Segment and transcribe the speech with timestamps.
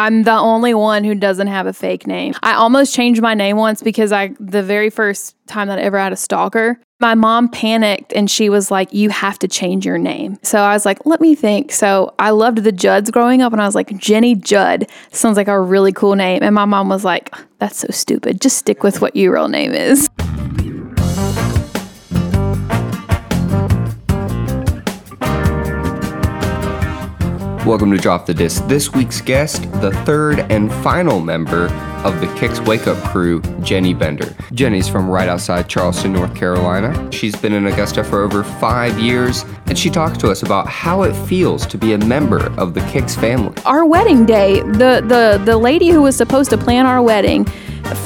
[0.00, 2.32] I'm the only one who doesn't have a fake name.
[2.42, 5.98] I almost changed my name once because I the very first time that I ever
[5.98, 9.98] had a stalker, my mom panicked and she was like, "You have to change your
[9.98, 13.52] name." So I was like, "Let me think." So I loved the Judds growing up
[13.52, 16.88] and I was like, "Jenny Judd sounds like a really cool name." And my mom
[16.88, 18.40] was like, "That's so stupid.
[18.40, 20.08] Just stick with what your real name is."
[27.70, 28.66] Welcome to Drop the Disc.
[28.66, 31.68] This week's guest, the third and final member
[32.04, 34.34] of the Kicks Wake Up crew, Jenny Bender.
[34.52, 37.12] Jenny's from right outside Charleston, North Carolina.
[37.12, 41.04] She's been in Augusta for over five years, and she talks to us about how
[41.04, 43.54] it feels to be a member of the Kicks family.
[43.64, 47.46] Our wedding day, the the the lady who was supposed to plan our wedding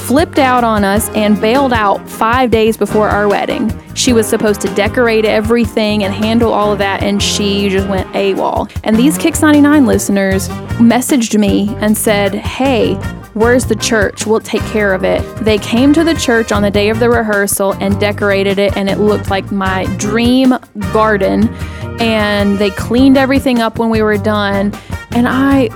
[0.07, 3.73] flipped out on us and bailed out five days before our wedding.
[3.95, 8.09] She was supposed to decorate everything and handle all of that, and she just went
[8.13, 8.71] AWOL.
[8.85, 10.49] And these Kicks 99 listeners
[10.79, 12.95] messaged me and said, Hey,
[13.35, 14.27] Where's the church?
[14.27, 15.21] We'll take care of it.
[15.39, 18.89] They came to the church on the day of the rehearsal and decorated it, and
[18.89, 20.55] it looked like my dream
[20.93, 21.49] garden.
[22.01, 24.73] And they cleaned everything up when we were done.
[25.17, 25.69] And I,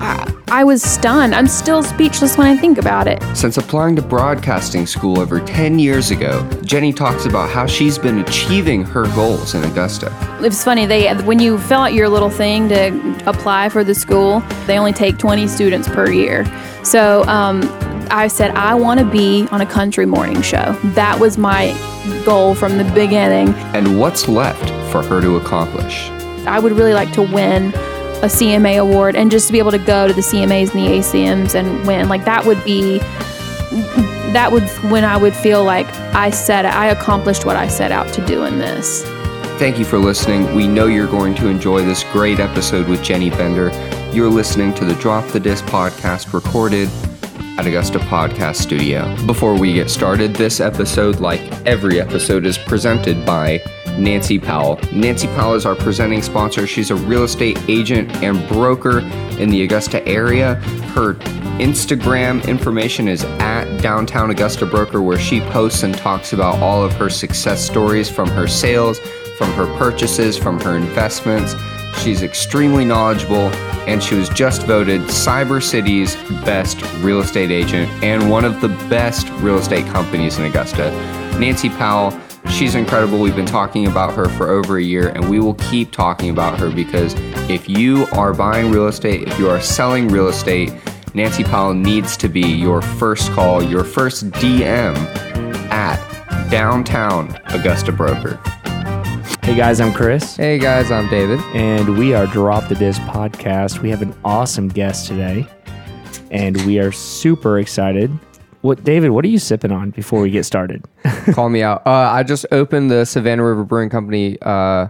[0.00, 1.34] I, I was stunned.
[1.34, 3.22] I'm still speechless when I think about it.
[3.34, 8.18] Since applying to broadcasting school over 10 years ago, Jenny talks about how she's been
[8.18, 10.12] achieving her goals in Augusta.
[10.40, 14.40] It's funny, they when you fill out your little thing to apply for the school,
[14.66, 16.44] they only take 20 students per year.
[16.84, 17.62] So um,
[18.10, 20.72] I said, I want to be on a country morning show.
[20.94, 21.72] That was my
[22.24, 23.54] goal from the beginning.
[23.74, 26.08] And what's left for her to accomplish?
[26.46, 27.72] I would really like to win
[28.24, 30.98] a CMA award and just to be able to go to the CMAs and the
[30.98, 32.08] ACMs and win.
[32.08, 32.98] Like that would be
[34.32, 38.12] that would when I would feel like I set I accomplished what I set out
[38.14, 39.04] to do in this.
[39.58, 40.54] Thank you for listening.
[40.54, 43.70] We know you're going to enjoy this great episode with Jenny Bender.
[44.10, 46.88] You're listening to the Drop the Disc podcast recorded
[47.58, 49.14] at Augusta Podcast Studio.
[49.26, 53.62] Before we get started, this episode, like every episode, is presented by
[53.98, 54.78] Nancy Powell.
[54.92, 56.66] Nancy Powell is our presenting sponsor.
[56.66, 59.00] She's a real estate agent and broker
[59.38, 60.56] in the Augusta area.
[60.94, 61.14] Her
[61.58, 66.92] Instagram information is at Downtown Augusta Broker, where she posts and talks about all of
[66.94, 68.98] her success stories from her sales,
[69.38, 71.54] from her purchases, from her investments.
[71.98, 73.48] She's extremely knowledgeable,
[73.86, 78.68] and she was just voted Cyber City's best real estate agent and one of the
[78.88, 80.90] best real estate companies in Augusta.
[81.38, 82.10] Nancy Powell,
[82.50, 83.18] she's incredible.
[83.20, 86.58] We've been talking about her for over a year, and we will keep talking about
[86.60, 87.14] her because
[87.50, 90.72] if you are buying real estate, if you are selling real estate,
[91.14, 94.94] Nancy Powell needs to be your first call, your first DM
[95.70, 96.00] at
[96.50, 98.40] Downtown Augusta Broker.
[99.42, 101.38] Hey guys, I'm Chris, Hey guys, I'm David.
[101.54, 103.80] and we are Drop the Disc podcast.
[103.82, 105.46] We have an awesome guest today,
[106.30, 108.10] and we are super excited.
[108.64, 109.10] What, David?
[109.10, 110.86] What are you sipping on before we get started?
[111.32, 111.86] Call me out.
[111.86, 114.88] Uh, I just opened the Savannah River Brewing Company uh,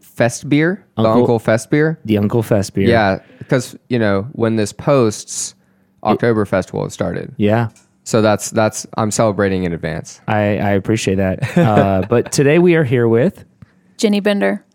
[0.00, 2.00] Fest beer, the Uncle- Uncle Fest beer.
[2.04, 2.88] The Uncle Fest beer.
[2.88, 5.54] Yeah, because you know when this posts,
[6.02, 7.32] October Festival has started.
[7.36, 7.68] yeah.
[8.02, 10.20] So that's that's I'm celebrating in advance.
[10.26, 11.56] I, I appreciate that.
[11.56, 13.44] Uh, but today we are here with
[13.96, 14.66] Jenny Bender.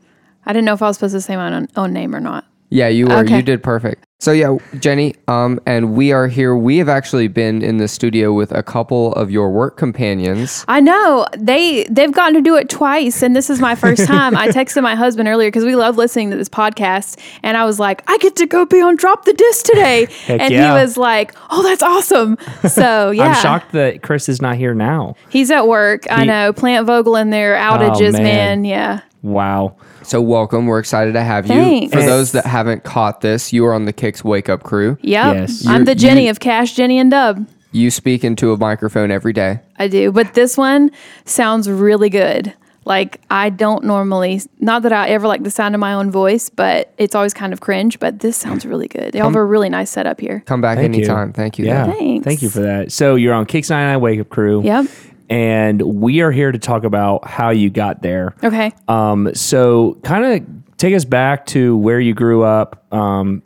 [0.45, 2.45] I didn't know if I was supposed to say my own, own name or not.
[2.69, 3.15] Yeah, you were.
[3.17, 3.35] Okay.
[3.35, 4.06] You did perfect.
[4.19, 6.55] So yeah, Jenny, um, and we are here.
[6.55, 10.65] We have actually been in the studio with a couple of your work companions.
[10.67, 14.35] I know they they've gotten to do it twice, and this is my first time.
[14.35, 17.79] I texted my husband earlier because we love listening to this podcast, and I was
[17.79, 20.73] like, I get to go be on Drop the Disc today, and yeah.
[20.73, 22.39] he was like, Oh, that's awesome.
[22.67, 25.15] So yeah, I'm shocked that Chris is not here now.
[25.29, 26.05] he's at work.
[26.09, 28.23] I know Plant Vogtle in their outages, man.
[28.23, 28.65] man.
[28.65, 29.75] Yeah, Wow.
[30.07, 30.67] So welcome.
[30.67, 31.53] We're excited to have you.
[31.53, 31.93] Thanks.
[31.93, 34.97] For those that haven't caught this, you are on the Kicks Wake Up crew.
[35.01, 35.35] yep.
[35.35, 35.67] Yes.
[35.67, 37.45] I'm the Jenny you- of Cash, Jenny, and Dub.
[37.73, 39.59] You speak into a microphone every day.
[39.77, 40.91] I do, but this one
[41.25, 42.53] sounds really good.
[42.85, 46.49] Like I don't normally, not that I ever like the sound of my own voice,
[46.49, 47.99] but it's always kind of cringe.
[47.99, 49.11] But this sounds really good.
[49.11, 50.41] they all have a really nice setup here.
[50.45, 51.01] Come back Thank you.
[51.03, 51.33] anytime.
[51.33, 51.65] Thank you.
[51.65, 51.91] Yeah.
[51.91, 52.23] Thanks.
[52.23, 52.93] Thank you for that.
[52.93, 54.63] So you're on Kicks Nine 99 Wake Up Crew.
[54.63, 54.85] Yep.
[55.29, 58.35] And we are here to talk about how you got there.
[58.43, 58.71] Okay.
[58.87, 63.41] Um, so kind of take us back to where you grew up, um,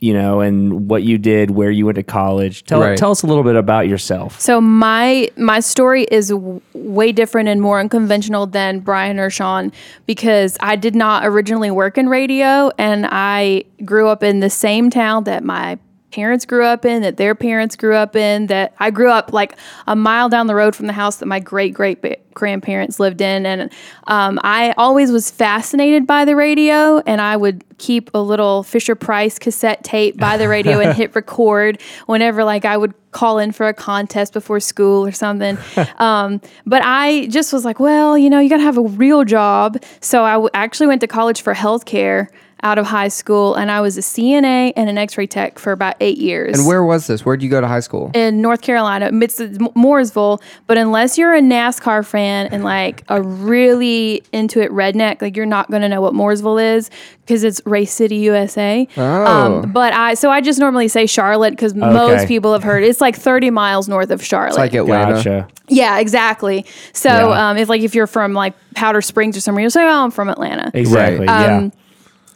[0.00, 2.62] you know, and what you did, where you went to college.
[2.64, 2.96] Tell Right.
[2.98, 4.38] tell us a little bit about yourself.
[4.38, 9.72] So my my story is w- way different and more unconventional than Brian or Sean
[10.04, 14.90] because I did not originally work in radio and I grew up in the same
[14.90, 15.78] town that my
[16.14, 19.56] parents grew up in, that their parents grew up in, that I grew up like
[19.88, 22.00] a mile down the road from the house that my great great
[22.34, 23.44] grandparents lived in.
[23.44, 23.72] And
[24.06, 28.94] um, I always was fascinated by the radio, and I would keep a little Fisher
[28.94, 33.50] Price cassette tape by the radio and hit record whenever like I would call in
[33.50, 35.58] for a contest before school or something.
[35.98, 39.24] Um, but I just was like, well, you know, you got to have a real
[39.24, 39.82] job.
[40.00, 42.28] So I w- actually went to college for healthcare
[42.64, 45.96] out of high school, and I was a CNA and an X-ray tech for about
[46.00, 46.58] eight years.
[46.58, 47.22] And where was this?
[47.24, 48.10] Where did you go to high school?
[48.14, 50.40] in North Carolina, it's Mooresville.
[50.66, 55.44] But unless you're a NASCAR fan and like a really into it redneck, like you're
[55.46, 56.90] not going to know what Mooresville is
[57.20, 58.88] because it's Race City, USA.
[58.96, 59.62] Oh.
[59.66, 63.14] but I so I just normally say Charlotte because most people have heard it's like
[63.16, 64.48] 30 miles north of Charlotte.
[64.50, 65.14] It's like Atlanta.
[65.14, 65.48] Gotcha.
[65.68, 66.64] yeah, exactly.
[66.94, 67.50] So Yeah.
[67.50, 70.10] um, if like if you're from like Powder Springs or somewhere, you'll say, "Oh, I'm
[70.10, 71.28] from Atlanta." Exactly.
[71.28, 71.70] Um, yeah.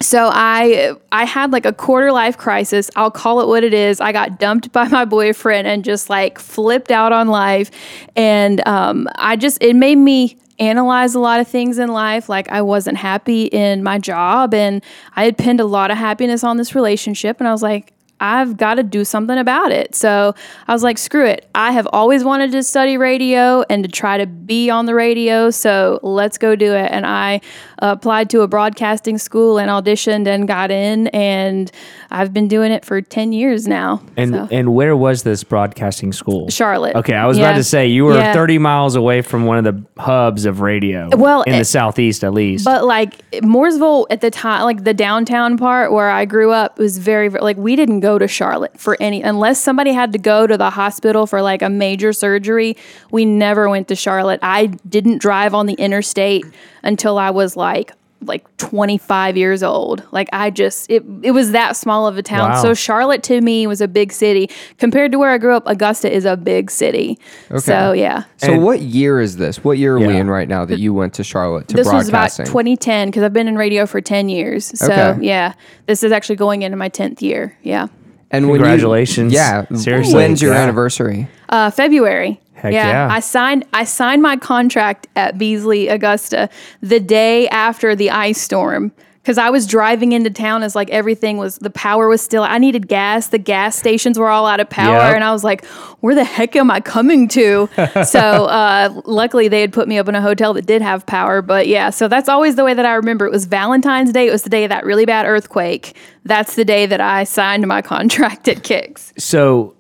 [0.01, 2.91] So I I had like a quarter life crisis.
[2.95, 4.01] I'll call it what it is.
[4.01, 7.71] I got dumped by my boyfriend and just like flipped out on life,
[8.15, 12.29] and um, I just it made me analyze a lot of things in life.
[12.29, 14.85] Like I wasn't happy in my job, and
[15.17, 17.93] I had pinned a lot of happiness on this relationship, and I was like.
[18.21, 19.95] I've got to do something about it.
[19.95, 20.35] So
[20.67, 21.49] I was like, screw it.
[21.55, 25.51] I have always wanted to study radio and to try to be on the radio.
[25.51, 26.91] So let's go do it.
[26.91, 27.41] And I
[27.79, 31.07] applied to a broadcasting school and auditioned and got in.
[31.09, 31.71] And
[32.11, 34.03] I've been doing it for 10 years now.
[34.17, 36.49] And So, and where was this broadcasting school?
[36.51, 36.97] Charlotte.
[36.97, 37.49] Okay, I was Yeah.
[37.49, 38.33] about to say you were Yeah.
[38.33, 41.09] 30 miles away from one of the hubs of radio.
[41.17, 42.65] Well, in eh, the southeast at least.
[42.65, 46.99] But like Mooresville at the time, like the downtown part where I grew up was
[46.99, 50.47] very, very like we didn't go to Charlotte for any unless somebody had to go
[50.47, 52.77] to the hospital for like a major surgery.
[53.11, 54.39] We never went to Charlotte.
[54.43, 56.47] I didn't drive on the interstate
[56.83, 60.03] until I was like like 25 years old.
[60.11, 62.51] Like I just it it was that small of a town.
[62.51, 62.63] Wow.
[62.63, 65.69] So Charlotte to me was a big city compared to where I grew up.
[65.69, 67.17] Augusta is a big city.
[67.49, 67.61] Okay.
[67.61, 68.25] So yeah.
[68.39, 69.63] So And- what year is this?
[69.63, 72.09] What year are we in right now that you went to Charlotte to this was
[72.09, 74.65] about 2010 because I've been in radio for 10 years.
[74.77, 75.25] So Okay.
[75.25, 75.53] yeah,
[75.87, 77.57] this is actually going into my 10th year.
[77.63, 77.87] Yeah,
[78.31, 79.33] and when you- Congratulations.
[79.33, 79.65] yeah.
[79.75, 80.15] Seriously.
[80.15, 80.63] When's your Yeah.
[80.63, 81.29] anniversary?
[81.49, 82.41] uh, February.
[82.55, 83.09] Heck yeah.
[83.11, 86.49] I signed I signed my contract at Beasley Augusta
[86.83, 88.91] the day after the ice storm.
[89.29, 92.57] Because I was driving into town as like everything was the power was still I
[92.57, 93.27] needed gas.
[93.29, 95.17] The gas stations were all out of power, Yep.
[95.17, 95.67] and I was like,
[96.01, 97.69] "Where the heck am I coming to?"
[98.07, 101.43] so uh, luckily they had put me up in a hotel that did have power.
[101.43, 103.27] But yeah, so that's always the way that I remember.
[103.27, 104.29] It was Valentine's Day.
[104.29, 105.95] It was the day of that really bad earthquake.
[106.25, 109.13] That's the day that I signed my contract at Kicks.
[109.19, 109.75] so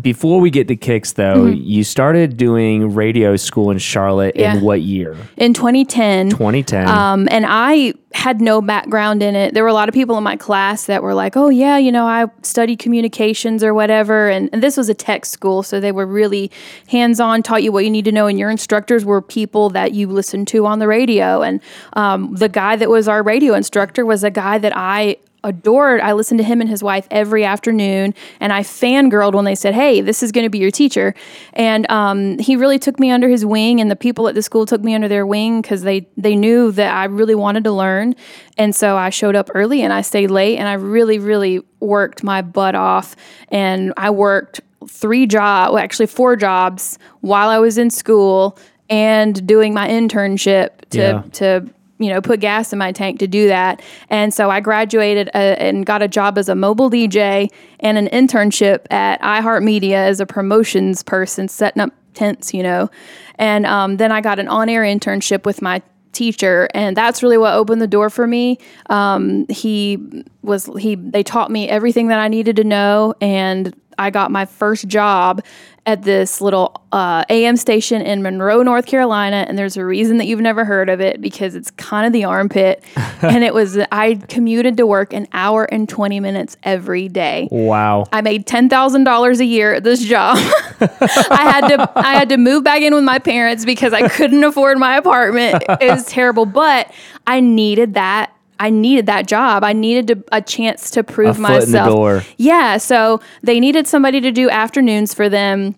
[0.00, 4.40] before we get to kicks though, you started doing radio school in Charlotte Mm-hmm.
[4.40, 4.56] Yeah.
[4.56, 5.16] in what year?
[5.36, 6.88] In 2010, 2010.
[6.88, 9.54] Um, and I had no background in it.
[9.54, 11.90] There were a lot of people in my class that were like, oh, yeah, you
[11.90, 14.28] know, I studied communications or whatever.
[14.28, 15.62] And, and this was a tech school.
[15.62, 16.50] So they were really
[16.88, 18.26] hands on, taught you what you need to know.
[18.26, 21.42] And your instructors were people that you listened to on the radio.
[21.42, 21.60] And
[21.94, 26.00] um, the guy that was our radio instructor was a guy that I adored.
[26.00, 29.74] I listened to him and his wife every afternoon, and I fangirled when they said,
[29.74, 31.14] "Hey, this is going to be your teacher."
[31.52, 34.66] And um, he really took me under his wing, and the people at the school
[34.66, 38.16] took me under their wing because they they knew that I really wanted to learn.
[38.58, 42.24] And so I showed up early and I stayed late, and I really, really worked
[42.24, 43.14] my butt off,
[43.50, 48.58] and I worked three jobs, well, actually four jobs while I was in school
[48.90, 51.22] and doing my internship to Yeah.
[51.32, 51.66] to
[52.04, 53.82] you know put gas in my tank to do that.
[54.10, 58.08] And so i graduated uh, and got a job as a mobile dj and an
[58.08, 62.90] internship at iheartmedia as a promotions person setting up tents you know.
[63.36, 65.82] And um, then i got an on-air internship with my
[66.12, 68.58] teacher and that's really what opened the door for me.
[68.88, 69.98] Um, he
[70.44, 74.44] was he they taught me everything that i needed to know and i got my
[74.44, 75.42] first job
[75.86, 80.26] at this little uh, am station in monroe north carolina and there's a reason that
[80.26, 82.82] you've never heard of it because it's kind of the armpit
[83.22, 88.04] and it was i commuted to work an hour and 20 minutes every day wow.
[88.12, 90.36] I made ten thousand dollars a year at this job.
[90.80, 94.44] I had to I had to move back in with my parents because I couldn't
[94.44, 95.64] afford my apartment.
[95.80, 96.92] It was terrible, but
[97.26, 98.32] I needed that.
[98.60, 99.64] I needed that job.
[99.64, 102.28] I needed to, a chance to prove foot in the myself.
[102.36, 105.74] Yeah, so they needed somebody to do afternoons for them,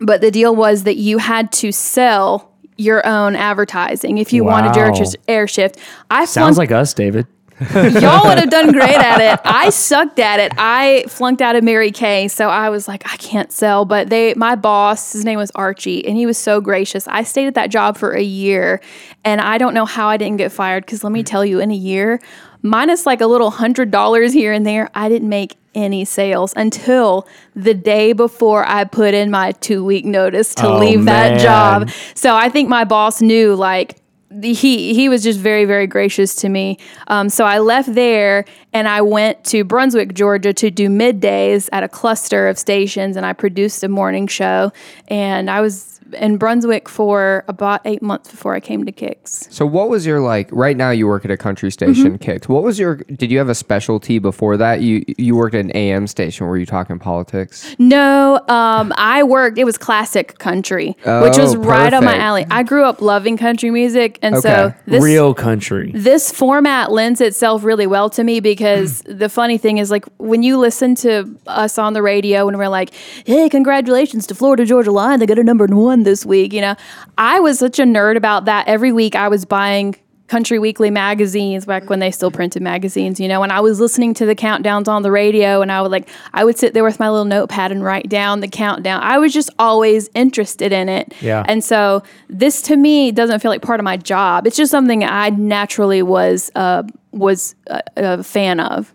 [0.00, 4.74] but the deal was that you had to sell your own advertising if you wanted
[4.76, 5.02] your Wow.
[5.28, 5.76] air shift.
[6.10, 7.26] I Sounds flunked- like us, David.
[7.60, 9.40] Y'all would have done great at it.
[9.44, 10.52] I sucked at it.
[10.56, 13.84] I flunked out of Mary Kay, so I was like, I can't sell.
[13.84, 17.06] But they, my boss, his name was Archie, and he was so gracious.
[17.08, 18.80] I stayed at that job for a year,
[19.24, 20.84] and I don't know how I didn't get fired.
[20.86, 22.20] Because let me tell you, in a year,
[22.62, 27.28] minus like a little hundred dollars here and there, I didn't make any sales until
[27.54, 31.36] the day before I put in my two week notice to Oh, leave man.
[31.36, 31.90] that job.
[32.14, 33.96] So I think my boss knew like
[34.42, 36.78] he he was just very very gracious to me.
[37.08, 41.82] Um, so I left there and I went to Brunswick, Georgia, to do middays at
[41.82, 44.72] a cluster of stations, and I produced a morning show.
[45.08, 49.46] And I was in Brunswick for about eight months before I came to Kicks.
[49.50, 52.16] So what was your like right now you work at a country station Mm-hmm.
[52.16, 52.48] Kicks.
[52.48, 54.80] What was your did you have a specialty before that?
[54.80, 57.74] You you worked at an AM station were you talking politics?
[57.78, 59.58] No, um, I worked.
[59.58, 62.46] It was classic country, which was Oh, right up my alley.
[62.50, 65.92] I grew up loving country music, and so this Real country.
[65.94, 70.42] this format lends itself really well to me because the funny thing is like when
[70.42, 72.90] you listen to us on the radio and we're like
[73.26, 76.74] hey congratulations to florida georgia line they got a number one this week you know
[77.18, 79.94] i was such a nerd about that every week i was buying
[80.28, 84.14] country weekly magazines back when they still printed magazines you know and i was listening
[84.14, 87.00] to the countdowns on the radio and i would like i would sit there with
[87.00, 91.12] my little notepad and write down the countdown i was just always interested in it
[91.20, 91.44] Yeah.
[91.48, 94.46] and so this to me doesn't feel like part of my job.
[94.46, 98.94] It's just something I naturally was uh, was a, a fan of.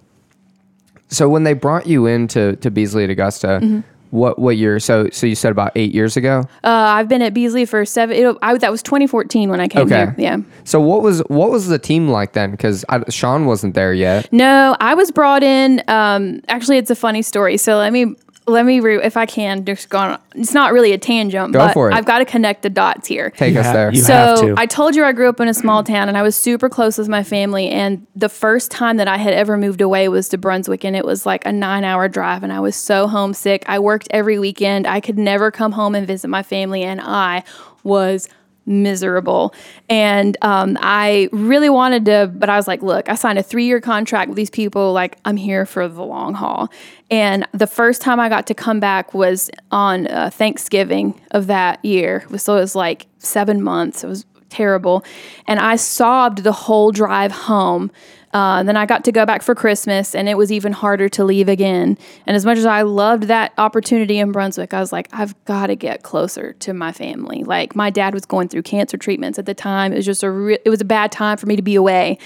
[1.10, 3.82] So when they brought you into to Beasley at Augusta, Mm-hmm.
[4.16, 4.80] What what year?
[4.80, 6.44] So so you said about eight years ago.
[6.64, 8.16] Uh, I've been at Beasley for seven.
[8.16, 9.96] It, I, that was 2014 when I came Okay.
[9.96, 10.16] here.
[10.18, 10.38] Yeah.
[10.64, 12.52] So what was what was the team like then?
[12.52, 14.32] Because Sean wasn't there yet.
[14.32, 15.84] No, I was brought in.
[15.88, 17.58] Um, actually, it's a funny story.
[17.58, 18.16] So let me
[18.48, 20.20] let me re- if I can just go on.
[20.36, 21.96] It's not really a tangent, Go but for it.
[21.96, 23.32] I've got to connect the dots here.
[23.32, 23.92] Take You us ha- there.
[23.92, 24.56] you have so to.
[24.58, 26.98] I told you I grew up in a small town and I was super close
[26.98, 27.70] with my family.
[27.70, 31.06] And the first time that I had ever moved away was to Brunswick, and it
[31.06, 32.44] was like a nine hour drive.
[32.44, 33.64] And I was so homesick.
[33.68, 34.86] I worked every weekend.
[34.86, 37.44] I could never come home and visit my family, and I
[37.84, 38.30] was
[38.66, 39.54] miserable.
[39.90, 43.66] And um, I really wanted to, but I was like, look, I signed a three
[43.66, 44.94] year contract with these people.
[44.94, 46.70] Like, I'm here for the long haul.
[47.12, 51.84] And the first time I got to come back was on uh, Thanksgiving of that
[51.86, 52.26] year.
[52.38, 54.04] So it was like seven months.
[54.04, 55.04] It was terrible.
[55.48, 57.92] And I sobbed the whole drive home.
[58.34, 61.24] Uh, then I got to go back for Christmas, and it was even harder to
[61.24, 61.98] leave again.
[62.26, 65.68] And as much as I loved that opportunity in Brunswick, I was like, I've got
[65.68, 67.46] to get closer to my family.
[67.46, 69.94] Like my dad was going through cancer treatments at the time.
[69.94, 72.18] It was just a re- it was a bad time for me to be away.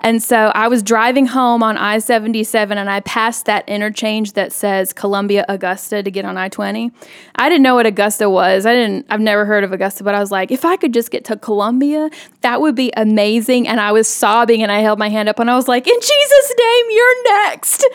[0.00, 4.52] And so I was driving home on I 77 and I passed that interchange that
[4.52, 6.92] says Columbia Augusta to get on I 20.
[7.34, 8.66] I didn't know what Augusta was.
[8.66, 11.10] I didn't, I've never heard of Augusta, but I was like, if I could just
[11.10, 12.10] get to Columbia,
[12.42, 13.66] that would be amazing.
[13.66, 16.00] And I was sobbing and I held my hand up and I was like, in
[16.00, 17.86] Jesus' name, you're next.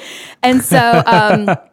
[0.41, 1.55] And so, um,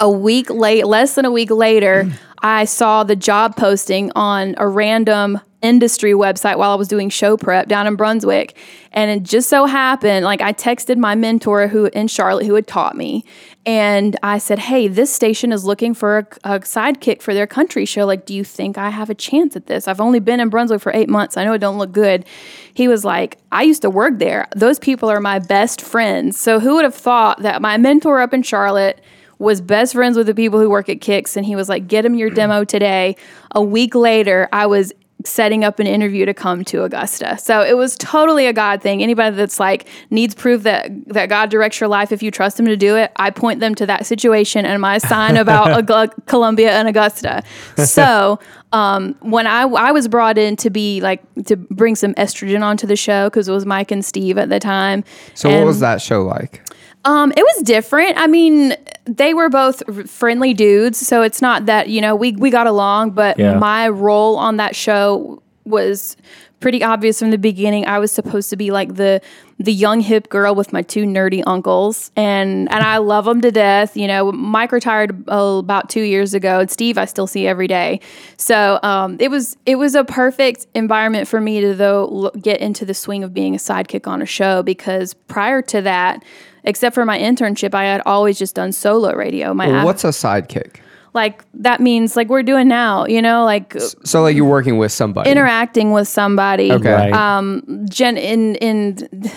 [0.00, 2.10] a week late, less than a week later,
[2.42, 7.36] I saw the job posting on a random industry website while I was doing show
[7.36, 8.56] prep down in Brunswick.
[8.92, 12.66] And it just so happened, like I texted my mentor who in Charlotte who had
[12.66, 13.24] taught me.
[13.66, 17.84] And I said, Hey, this station is looking for a, a sidekick for their country
[17.84, 18.06] show.
[18.06, 19.86] Like, do you think I have a chance at this?
[19.86, 21.36] I've only been in Brunswick for eight months.
[21.36, 22.24] I know it don't look good.
[22.72, 24.48] He was like, I used to work there.
[24.56, 26.40] Those people are my best friends.
[26.40, 29.00] So who would have thought that my mentor up in Charlotte
[29.40, 32.04] was best friends with the people who work at Kicks, and he was like, "Get
[32.04, 33.16] him your demo today."
[33.52, 34.92] A week later, I was
[35.24, 37.36] setting up an interview to come to Augusta.
[37.38, 39.02] So it was totally a God thing.
[39.02, 42.66] Anybody that's like needs proof that that God directs your life if you trust Him
[42.66, 46.72] to do it, I point them to that situation and my sign about Aug- Columbia
[46.72, 47.42] and Augusta.
[47.76, 48.38] So
[48.72, 52.86] um, when I I was brought in to be like to bring some estrogen onto
[52.86, 55.04] the show because it was Mike and Steve at the time.
[55.34, 56.62] So what was that show like?
[57.04, 58.18] Um, it was different.
[58.18, 58.76] I mean,
[59.06, 62.66] they were both r- friendly dudes, so it's not that you know we we got
[62.66, 63.12] along.
[63.12, 63.58] But Yeah.
[63.58, 66.16] my role on that show was
[66.60, 67.86] pretty obvious from the beginning.
[67.86, 69.20] I was supposed to be like the
[69.58, 73.50] the young hip girl with my two nerdy uncles, and and I love them to
[73.50, 73.96] death.
[73.96, 77.66] You know, Mike retired oh, about two years ago, and Steve I still see every
[77.66, 78.00] day.
[78.36, 82.84] So um, it was it was a perfect environment for me to though get into
[82.84, 86.22] the swing of being a sidekick on a show because prior to that
[86.70, 89.52] except for my internship, I had always just done solo radio.
[89.52, 90.76] My Well, app- what's a sidekick?
[91.12, 93.74] like that means like we're doing now, you know, like
[94.04, 95.28] So like you're working with somebody.
[95.28, 96.70] interacting with somebody.
[96.72, 96.92] Okay.
[96.92, 97.12] Right.
[97.12, 98.94] Um, gen in in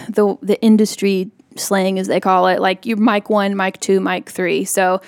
[0.07, 4.29] the the industry slang as they call it, like you mic one, mic two, mic
[4.29, 4.63] three.
[4.65, 5.01] So.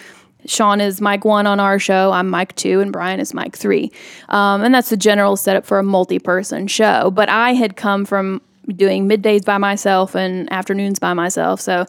[0.47, 2.11] Sean is mic one on our show.
[2.11, 3.91] I'm mic two, and Brian is mic three.
[4.29, 7.09] Um, and that's the general setup for a multi person show.
[7.09, 8.41] But I had come from
[8.75, 11.61] doing middays by myself and afternoons by myself.
[11.61, 11.85] So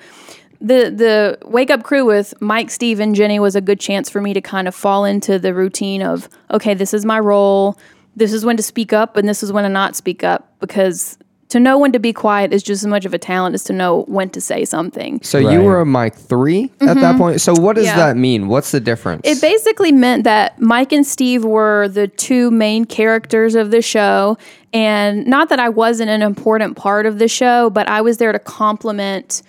[0.60, 4.20] the the wake up crew with Mike, Steve, and Jenny was a good chance for
[4.20, 7.78] me to kind of fall into the routine of okay, this is my role.
[8.14, 11.18] This is when to speak up, and this is when to not speak up because
[11.48, 13.72] to know when to be quiet is just as much of a talent as to
[13.72, 15.20] know when to say something.
[15.22, 17.40] So you were a mic 3 at that point.
[17.40, 17.98] So what does Mm-hmm.
[17.98, 18.06] Yeah.
[18.06, 18.48] that mean?
[18.48, 19.20] What's the difference?
[19.24, 24.36] It basically meant that Mike and Steve were the two main characters of the show.
[24.72, 28.32] And not that I wasn't an important part of the show, but I was there
[28.32, 29.42] to complement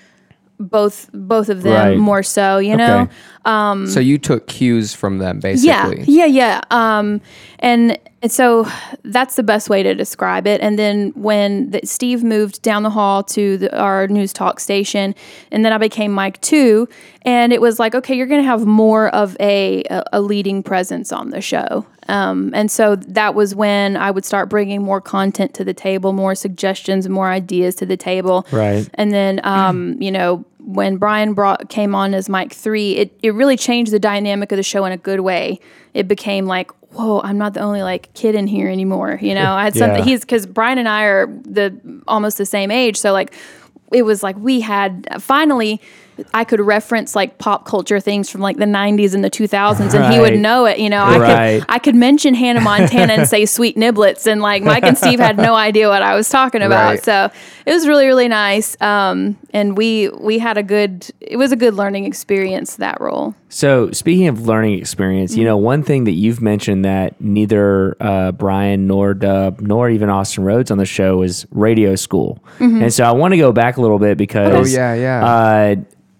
[0.59, 1.97] both both of them Right.
[1.97, 3.01] more so, you know?
[3.01, 3.11] Okay.
[3.87, 6.13] So you took cues from them um, Yeah, basically.
[6.13, 6.61] yeah, yeah.
[6.69, 7.21] Um,
[7.59, 8.67] and, and so
[9.03, 10.59] that's the best way to describe it.
[10.61, 15.15] And then when the, Steve moved down the hall to the, our news talk station,
[15.51, 16.89] and then I became mic two,
[17.21, 20.63] and it was like, okay, you're going to have more of a, a a leading
[20.63, 21.85] presence on the show.
[22.09, 26.13] Um, and so that was when I would start bringing more content to the table,
[26.13, 28.47] more suggestions, more ideas to the table.
[28.51, 28.87] Right.
[28.93, 33.33] And then, um, you know, when Brian brought came on as mic three, it it
[33.33, 35.59] really changed the dynamic of the show in a good way.
[35.93, 39.17] It became like, whoa, I'm not the only like kid in here anymore.
[39.21, 39.99] You know, I had something.
[39.99, 40.05] Yeah.
[40.05, 43.33] He's because Brian and I are the almost the same age, so like
[43.93, 45.81] it was like we had finally.
[46.33, 50.13] I could reference like pop culture things from like the 90s and the 2000s, and
[50.13, 50.79] he would know it.
[50.79, 51.59] You know, I Right.
[51.59, 55.19] could I could mention Hannah Montana and say sweet niblets, and like Mike and Steve
[55.19, 56.89] had no idea what I was talking about.
[56.91, 57.03] Right.
[57.03, 57.29] So
[57.65, 61.07] it was really really nice, um, and we we had a good.
[61.21, 63.35] It was a good learning experience that role.
[63.49, 68.31] So, speaking of learning experience, you know, one thing that you've mentioned that neither uh,
[68.33, 72.43] Brian nor Dub nor even Austin Rhodes on the show is radio school.
[72.59, 74.75] And so I want to go back a little bit because.
[74.75, 75.25] Oh, yeah, yeah.
[75.25, 75.75] Uh,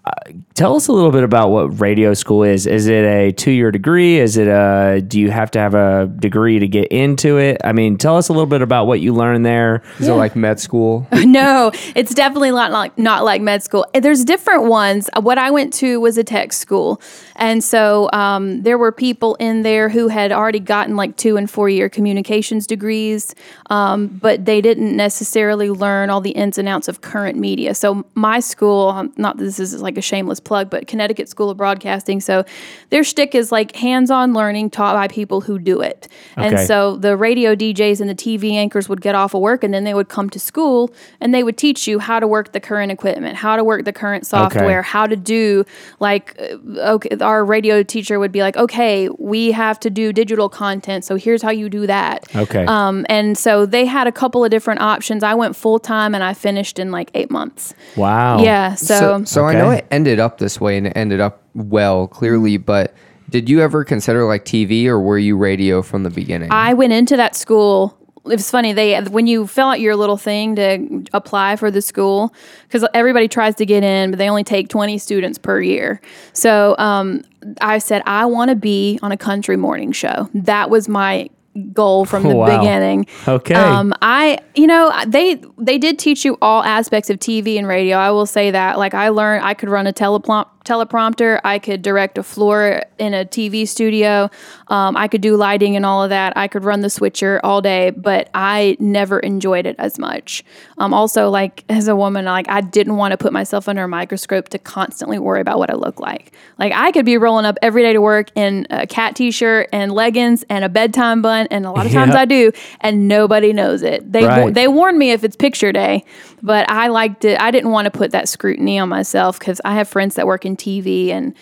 [0.07, 2.65] uh, tell us a little bit about what radio school is.
[2.65, 4.19] Is it a two year degree?
[4.19, 7.61] Is it a, do you have to have a degree to get into it?
[7.63, 9.83] I mean, tell us a little bit about what you learned there.
[9.99, 11.07] Is it like med school?
[11.13, 13.85] no, it's definitely not like not like med school.
[13.93, 15.09] There's different ones.
[15.21, 16.99] What I went to was a tech school,
[17.35, 21.49] and so um, there were people in there who had already gotten like two and
[21.49, 23.35] four year communications degrees,
[23.69, 27.75] um, but they didn't necessarily learn all the ins and outs of current media.
[27.75, 31.49] So my school, um, not that this is like a shameless plug, but Connecticut School
[31.49, 32.21] of Broadcasting.
[32.21, 32.45] So
[32.89, 36.65] their shtick is like hands on learning taught by people who do it, and Okay.
[36.65, 39.73] so so the radio DJs and the TV anchors would get off of work and
[39.73, 42.59] then they would come to school and they would teach you how to work the
[42.59, 45.65] current equipment, how to work the current software, how to do
[45.99, 50.49] like uh, okay our radio teacher would be like, "Okay, we have to do digital
[50.49, 52.63] content, so here's how you do that." Okay.
[52.67, 55.23] Um, and so they had a couple of different options.
[55.23, 57.73] I went full time and I finished in like 8 months.
[57.95, 58.39] wow.
[58.43, 61.43] Yeah, so, So, so I know it ended up this way and it ended up
[61.53, 62.93] well, clearly, but
[63.29, 66.51] did you ever consider like TV or were you radio from the beginning?
[66.51, 67.97] I went into that school.
[68.25, 68.73] It was funny.
[68.73, 73.27] They when you fill out your little thing to apply for the school, because everybody
[73.27, 76.01] tries to get in, but they only take twenty students per year.
[76.33, 77.23] So um,
[77.61, 80.29] I said I want to be on a country morning show.
[80.33, 81.29] That was my
[81.73, 82.57] goal from the Wow.
[82.59, 83.05] beginning.
[83.27, 83.53] Okay.
[83.55, 87.97] Um, I, you know, they they did teach you all aspects of TV and radio.
[87.97, 88.77] I will say that.
[88.77, 91.39] Like I learned, I could run a teleplom- teleprompter.
[91.43, 94.29] I could direct a floor in a TV studio.
[94.67, 96.33] Um, I could do lighting and all of that.
[96.35, 100.43] I could run the switcher all day, but I never enjoyed it as much.
[100.77, 103.87] Um, also, like as a woman, like I didn't want to put myself under a
[103.87, 106.33] microscope to constantly worry about what I look like.
[106.59, 109.91] Like I could be rolling up every day to work in a cat t-shirt and
[109.93, 112.21] leggings and a bedtime bun, and a lot of times Yeah.
[112.21, 112.51] I do,
[112.81, 114.11] and nobody knows it.
[114.11, 114.53] They Right.
[114.53, 116.03] they warn me if it's picture day,
[116.43, 117.39] but I liked it.
[117.39, 120.45] I didn't want to put that scrutiny on myself because I have friends that work
[120.45, 121.33] in TV and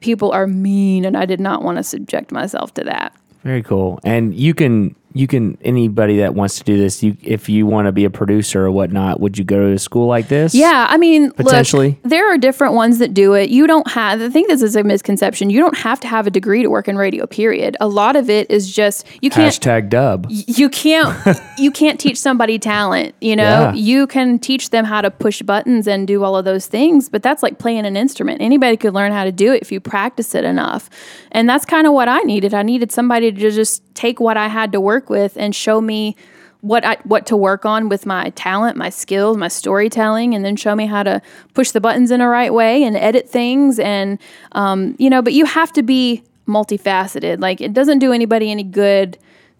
[0.00, 3.14] people are mean, and I did not want to subject myself to that.
[3.44, 4.00] Very cool.
[4.04, 7.86] And you can you can anybody that wants to do this, you if you want
[7.86, 10.54] to be a producer or whatnot, would you go to a school like this?
[10.54, 11.88] Yeah, I mean, Potentially.
[11.90, 13.48] look, there are different ones that do it.
[13.50, 14.20] You don't have.
[14.20, 15.50] I think this is a misconception.
[15.50, 17.26] You don't have to have a degree to work in radio.
[17.26, 17.76] Period.
[17.80, 19.52] A lot of it is just you can't.
[19.54, 20.26] Hashtag dub.
[20.30, 21.16] you can't
[21.58, 23.72] you can't teach somebody talent you know Yeah.
[23.74, 27.22] you can teach them how to push buttons and do all of those things but
[27.22, 30.34] that's like playing an instrument anybody could learn how to do it if you practice
[30.34, 30.88] it enough
[31.32, 34.48] and that's kind of what i needed i needed somebody to just take what i
[34.48, 36.16] had to work with and show me
[36.60, 40.56] what I, what to work on with my talent, my skills, my storytelling, and then
[40.56, 41.22] show me how to
[41.54, 43.78] push the buttons in the right way and edit things.
[43.78, 44.18] And
[44.52, 47.40] um, you know, but you have to be multifaceted.
[47.40, 49.18] Like it doesn't do anybody any good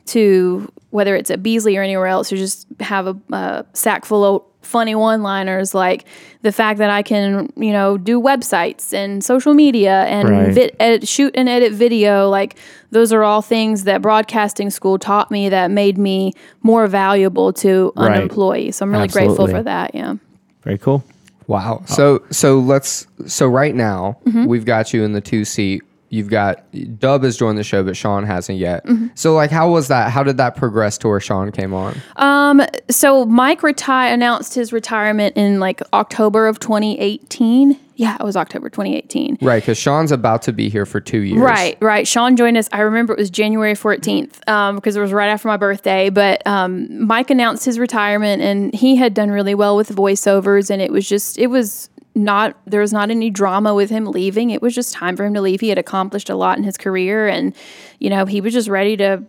[0.08, 4.24] to whether it's at Beasley or anywhere else to just have a, a sack full
[4.24, 6.04] of funny one-liners like
[6.42, 10.52] the fact that I can you know do websites and social media and Right.
[10.52, 12.58] vi- edit, shoot and edit video like
[12.90, 17.92] those are all things that broadcasting school taught me that made me more valuable to
[17.96, 18.20] an Right.
[18.22, 20.16] employee so I'm really grateful for that yeah
[20.64, 21.02] Very cool.
[21.46, 21.82] wow.
[21.86, 24.44] So so let's so right now Mm-hmm.
[24.46, 26.64] we've got you in the two seat you've got
[26.98, 28.84] Dub has joined the show, but Sean hasn't yet.
[28.86, 29.08] Mm-hmm.
[29.14, 30.10] So like, how was that?
[30.10, 31.96] How did that progress to where Sean came on?
[32.16, 37.78] Um, so Mike retire announced his retirement in like October of 2018.
[37.96, 39.38] Yeah, it was October 2018.
[39.42, 41.40] Right, because Sean's about to be here for two years.
[41.40, 42.06] Right, right.
[42.06, 42.68] Sean joined us.
[42.72, 46.08] I remember it was January 14th um, because it was right after my birthday.
[46.08, 50.80] But um, Mike announced his retirement, and he had done really well with voiceovers, and
[50.80, 54.50] it was just it was not there was not any drama with him leaving.
[54.50, 55.60] It was just time for him to leave.
[55.60, 57.54] He had accomplished a lot in his career, and
[57.98, 59.22] you know he was just ready to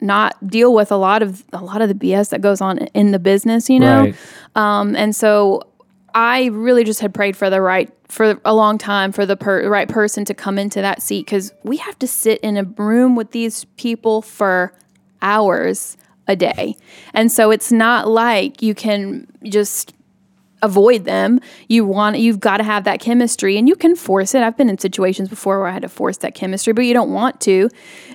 [0.00, 3.10] not deal with a lot of a lot of the BS that goes on in
[3.10, 3.68] the business.
[3.70, 4.14] You know, Right.
[4.54, 5.62] um, and so
[6.14, 9.68] I really just had prayed for the right for a long time for the per,
[9.68, 13.16] right person to come into that seat because we have to sit in a room
[13.16, 14.72] with these people for
[15.22, 15.96] hours
[16.28, 16.76] a day,
[17.12, 19.92] and so it's not like you can just
[20.64, 21.40] avoid them.
[21.68, 24.42] You want you've got to have that chemistry and you can force it.
[24.42, 27.12] I've been in situations before where I had to force that chemistry, but you don't
[27.12, 27.68] want to.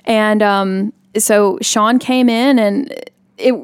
[0.04, 2.92] And um, so Sean came in and
[3.38, 3.54] it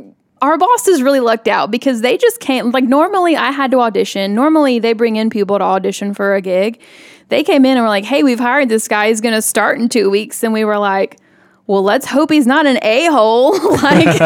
[0.43, 4.35] our bosses really lucked out because they just can't like normally I had to audition.
[4.35, 6.81] Normally they bring in people to audition for a gig.
[7.29, 9.09] They came in and were like, "Hey, we've hired this guy.
[9.09, 11.19] He's going to start in 2 weeks." And we were like,
[11.67, 13.59] well, let's hope he's not an a hole.
[13.83, 14.21] like,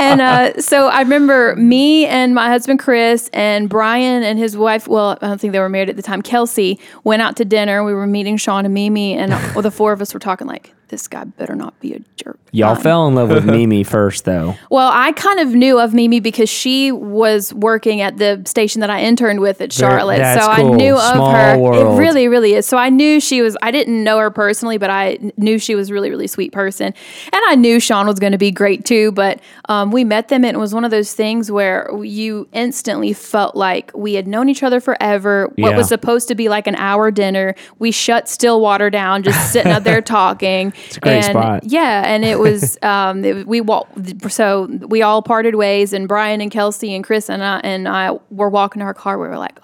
[0.00, 4.86] and uh, so I remember me and my husband Chris and Brian and his wife.
[4.86, 6.20] Well, I don't think they were married at the time.
[6.20, 7.84] Kelsey went out to dinner.
[7.84, 10.74] We were meeting Sean and Mimi, and well, the four of us were talking like,
[10.88, 12.38] this guy better not be a jerk.
[12.52, 14.54] Y'all Um, fell in love with Mimi first, though.
[14.70, 18.88] Well, I kind of knew of Mimi because she was working at the station that
[18.90, 20.18] I interned with at Charlotte.
[20.18, 20.72] that's so cool.
[20.74, 21.58] I knew of her.
[21.58, 21.98] world.
[21.98, 22.66] It really, really is.
[22.66, 25.90] So I knew she was, I didn't know her personally, but I knew she was
[25.90, 26.86] really, really sweet person.
[27.32, 29.12] And I knew Sean was going to be great too.
[29.12, 33.12] But um, we met them and it was one of those things where you instantly
[33.12, 35.48] felt like we had known each other forever.
[35.56, 35.76] What Yeah.
[35.76, 39.82] was supposed to be like an hour dinner, we shut Stillwater down, just sitting up
[39.82, 40.72] there talking.
[40.86, 41.64] It's a great and, spot.
[41.64, 44.30] Yeah, and it was um, it, we walked.
[44.30, 48.18] So we all parted ways, and Brian and Kelsey and Chris and I and I
[48.30, 49.18] were walking to our car.
[49.18, 49.58] We were like.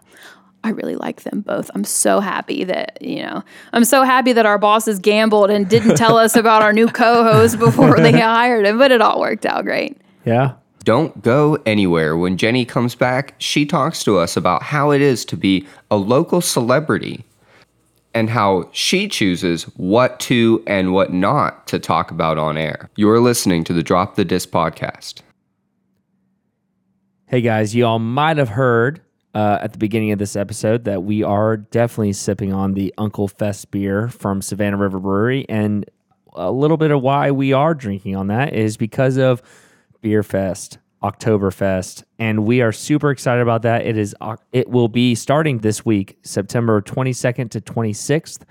[0.64, 1.72] I really like them both.
[1.74, 5.96] I'm so happy that, you know, I'm so happy that our bosses gambled and didn't
[5.96, 9.44] tell us about our new co host before they hired him, but it all worked
[9.44, 10.00] out great.
[10.24, 10.52] Yeah.
[10.84, 12.16] Don't go anywhere.
[12.16, 15.96] When Jenny comes back, she talks to us about how it is to be a
[15.96, 17.24] local celebrity
[18.14, 22.90] and how she chooses what to and what not to talk about on air.
[22.96, 25.22] You're listening to the Drop the Disc podcast.
[27.26, 29.00] Hey guys, you all might have heard
[29.34, 33.28] uh, at the beginning of this episode that we are definitely sipping on the Uncle
[33.28, 35.46] Fest beer from Savannah River Brewery.
[35.48, 35.88] And
[36.34, 39.42] a little bit of why we are drinking on that is because of
[40.02, 42.04] Beer Fest, Oktoberfest.
[42.18, 43.86] And we are super excited about that.
[43.86, 44.14] It is
[44.52, 48.42] it will be starting this week, September 22nd to 26th.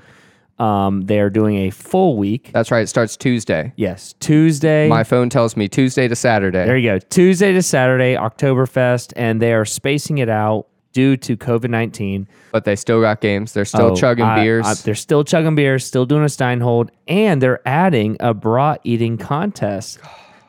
[0.59, 2.51] Um, they are doing a full week.
[2.53, 2.83] That's right.
[2.83, 3.73] It starts Tuesday.
[3.77, 4.87] Yes, Tuesday.
[4.87, 6.65] My phone tells me Tuesday to Saturday.
[6.65, 6.99] There you go.
[6.99, 12.27] Tuesday to Saturday, Oktoberfest, and they are spacing it out due to COVID 19.
[12.51, 13.53] but they still got games.
[13.53, 14.83] They're still chugging beers.
[14.83, 19.99] they're still chugging beers, still doing a Steinhold, and they're adding a bra eating contest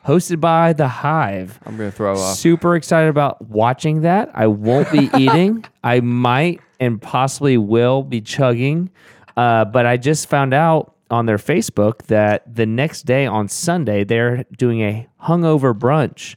[0.05, 1.59] hosted by The Hive.
[1.65, 2.35] I'm gonna throw up.
[2.35, 4.31] Super excited about watching that.
[4.33, 5.65] I won't be eating.
[5.83, 8.89] I might and possibly will be chugging.
[9.37, 14.03] Uh, but I just found out on their Facebook that the next day on Sunday
[14.03, 16.35] they're doing a hungover brunch.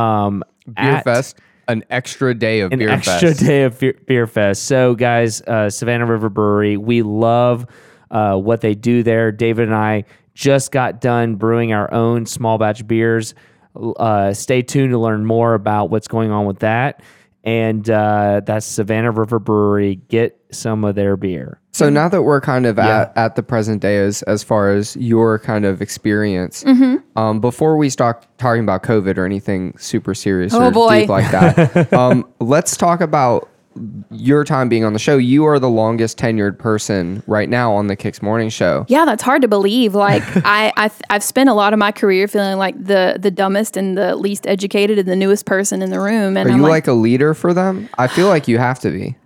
[0.00, 0.42] Um,
[0.74, 3.40] Beer Fest, an extra day of an Beer extra Fest.
[3.40, 4.64] day of beer, beer fest.
[4.64, 7.66] So, guys, uh, Savannah River Brewery, we love
[8.10, 9.32] uh, what they do there.
[9.32, 10.04] David and I
[10.40, 13.34] just got done brewing our own small batch beers.
[13.76, 17.02] Uh, stay tuned to learn more about what's going on with that.
[17.44, 19.96] And uh, that's Savannah River Brewery.
[20.08, 21.60] Get some of their beer.
[21.72, 24.96] So now that we're kind of at, at the present day as as far as
[24.96, 26.96] your kind of experience, Mm-hmm.
[27.18, 31.00] um, before we start talking about COVID or anything super serious Oh, or boy.
[31.00, 33.48] deep like that, um, let's talk about
[34.10, 35.16] your time being on the show.
[35.16, 38.84] You are the longest tenured person right now on the Kicks Morning Show.
[38.88, 39.94] Yeah, that's hard to believe.
[39.94, 43.76] Like I, I, I've spent a lot of my career feeling like the the dumbest
[43.76, 46.36] and the least educated and the newest person in the room.
[46.36, 47.88] And Are I'm you like, like a leader for them?
[47.98, 49.16] I feel like you have to be.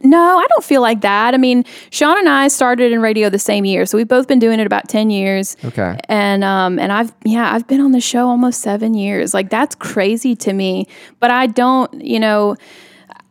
[0.00, 1.32] no, I don't feel like that.
[1.32, 4.38] I mean, Sean and I started in radio the same year, so we've both been
[4.38, 5.56] doing it about ten years.
[5.64, 5.98] Okay.
[6.08, 9.32] And um and I've yeah I've been on the show almost seven years.
[9.32, 10.86] Like that's crazy to me.
[11.20, 12.56] But I don't you know.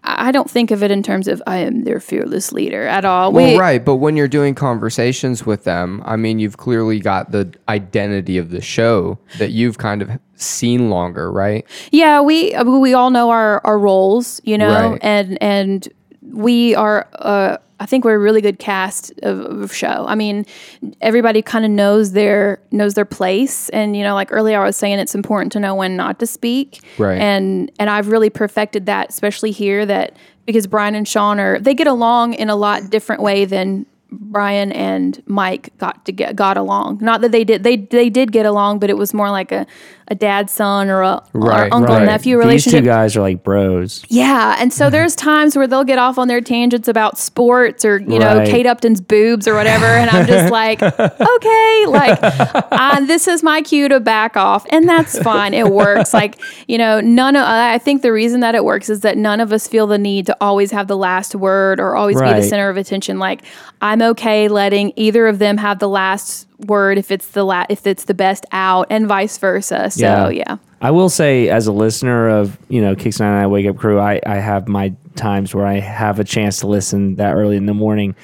[0.05, 3.31] I don't think of it in terms of I am their fearless leader at all.
[3.31, 7.31] Well, We- right, but when you're doing conversations with them, I mean, you've clearly got
[7.31, 11.65] the identity of the show that you've kind of seen longer, right?
[11.91, 14.99] Yeah, we we all know our our roles, you know, Right.
[15.01, 15.87] and and
[16.33, 20.05] we are uh, I think we're a really good cast of, of show.
[20.07, 20.45] I mean,
[21.01, 24.77] everybody kind of knows their knows their place, and you know, like earlier I was
[24.77, 26.79] saying, it's important to know when not to speak.
[26.97, 27.19] Right.
[27.19, 29.85] And and I've really perfected that, especially here.
[29.85, 30.15] That
[30.45, 33.85] because Brian and Sean are they get along in a lot different way than
[34.19, 36.99] Brian and Mike got to get got along.
[37.01, 39.65] Not that they did they they did get along, but it was more like a,
[40.07, 42.05] a dad son or a Right, or uncle right.
[42.05, 42.79] nephew These relationship.
[42.81, 44.03] two guys are like bros.
[44.09, 47.99] Yeah, and so there's times where they'll get off on their tangents about sports or
[47.99, 48.47] you know Right.
[48.47, 53.61] Kate Upton's boobs or whatever, and I'm just like, okay, like uh, this is my
[53.61, 55.53] cue to back off, and that's fine.
[55.53, 56.13] It works.
[56.13, 59.39] Like you know, none of I think the reason that it works is that none
[59.39, 62.43] of us feel the need to always have the last word or always be the
[62.43, 63.19] center of attention.
[63.19, 63.41] Like
[63.81, 67.87] I'm okay letting either of them have the last word if it's the la- if
[67.87, 69.89] it's the best out, and vice versa.
[69.91, 70.57] So yeah.
[70.81, 73.99] I will say, as a listener of you know Kicks Nine Nine Wake Up Crew,
[73.99, 77.65] I, I have my times where I have a chance to listen that early in
[77.65, 78.15] the morning.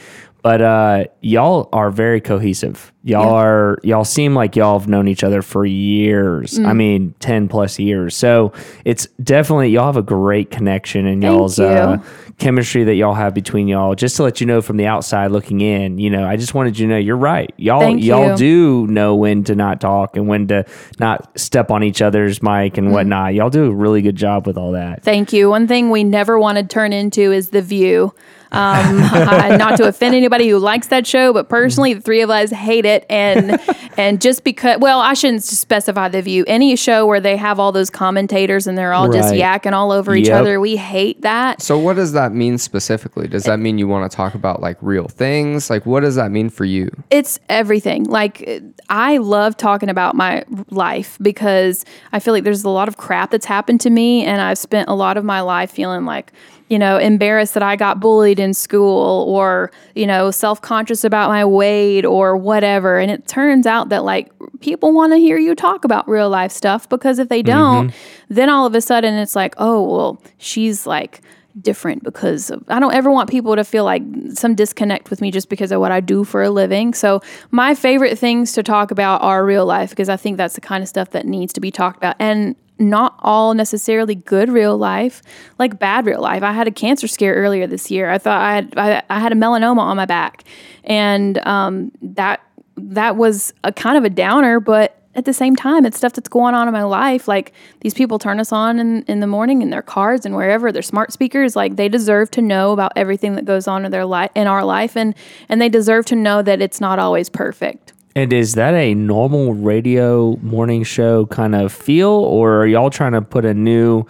[0.41, 2.93] But uh, y'all are very cohesive.
[3.03, 3.29] Y'all Yeah.
[3.31, 6.59] are y'all seem like y'all have known each other for years.
[6.59, 6.65] Mm.
[6.65, 8.13] I mean, ten plus years.
[8.15, 8.51] So
[8.83, 11.97] it's definitely y'all have a great connection and y'all's uh,
[12.39, 13.95] chemistry that y'all have between y'all.
[13.95, 16.77] Just to let you know from the outside looking in, you know, I just wanted
[16.77, 17.53] you to know you're right.
[17.57, 18.35] Y'all Thank y'all you.
[18.37, 20.65] do know when to not talk and when to
[20.99, 22.77] not step on each other's mic Mm.
[22.79, 23.33] and whatnot.
[23.33, 25.03] Y'all do a really good job with all that.
[25.03, 25.49] Thank you.
[25.49, 28.13] One thing we never want to turn into is the view.
[28.51, 28.97] Um,
[29.59, 32.83] not to offend anybody who likes that show, but personally, the three of us hate
[32.83, 33.59] it, and
[33.97, 36.43] and just because, well, I shouldn't specify the view.
[36.47, 39.41] Any show where they have all those commentators and they're all just Right.
[39.63, 40.39] yakking all over each Yep.
[40.41, 41.61] other, we hate that.
[41.61, 43.27] So what does that mean specifically?
[43.27, 45.69] Does that mean you want to talk about like real things?
[45.69, 46.89] Like what does that mean for you?
[47.09, 48.03] It's everything.
[48.05, 52.97] Like I love talking about my life because I feel like there's a lot of
[52.97, 56.31] crap that's happened to me and I've spent a lot of my life feeling like,
[56.69, 61.43] you know, embarrassed that I got bullied in school or, you know, self-conscious about my
[61.43, 62.99] weight or whatever.
[62.99, 66.51] And it turns out that like people want to hear you talk about real life
[66.51, 67.87] stuff because if they mm-hmm.
[67.87, 67.93] don't,
[68.29, 71.21] then all of a sudden it's like, "Oh, well, she's like
[71.59, 74.03] different because of, I don't ever want people to feel like
[74.33, 76.93] some disconnect with me just because of what I do for a living.
[76.93, 80.61] So my favorite things to talk about are real life because I think that's the
[80.61, 84.77] kind of stuff that needs to be talked about and not all necessarily good real
[84.77, 85.21] life,
[85.57, 86.43] like bad real life.
[86.43, 88.09] I had a cancer scare earlier this year.
[88.09, 90.43] I thought I had I, I had a melanoma on my back,
[90.83, 92.41] and um, that
[92.77, 96.29] that was a kind of a downer, but at the same time, it's stuff that's
[96.29, 97.27] going on in my life.
[97.27, 100.71] Like these people turn us on in, in the morning in their cars and wherever
[100.71, 101.55] they're smart speakers.
[101.55, 104.63] Like they deserve to know about everything that goes on in their life, in our
[104.63, 105.15] life, and
[105.49, 107.93] and they deserve to know that it's not always perfect.
[108.15, 113.11] And is that a normal radio morning show kind of feel, or are y'all trying
[113.13, 114.05] to put a new,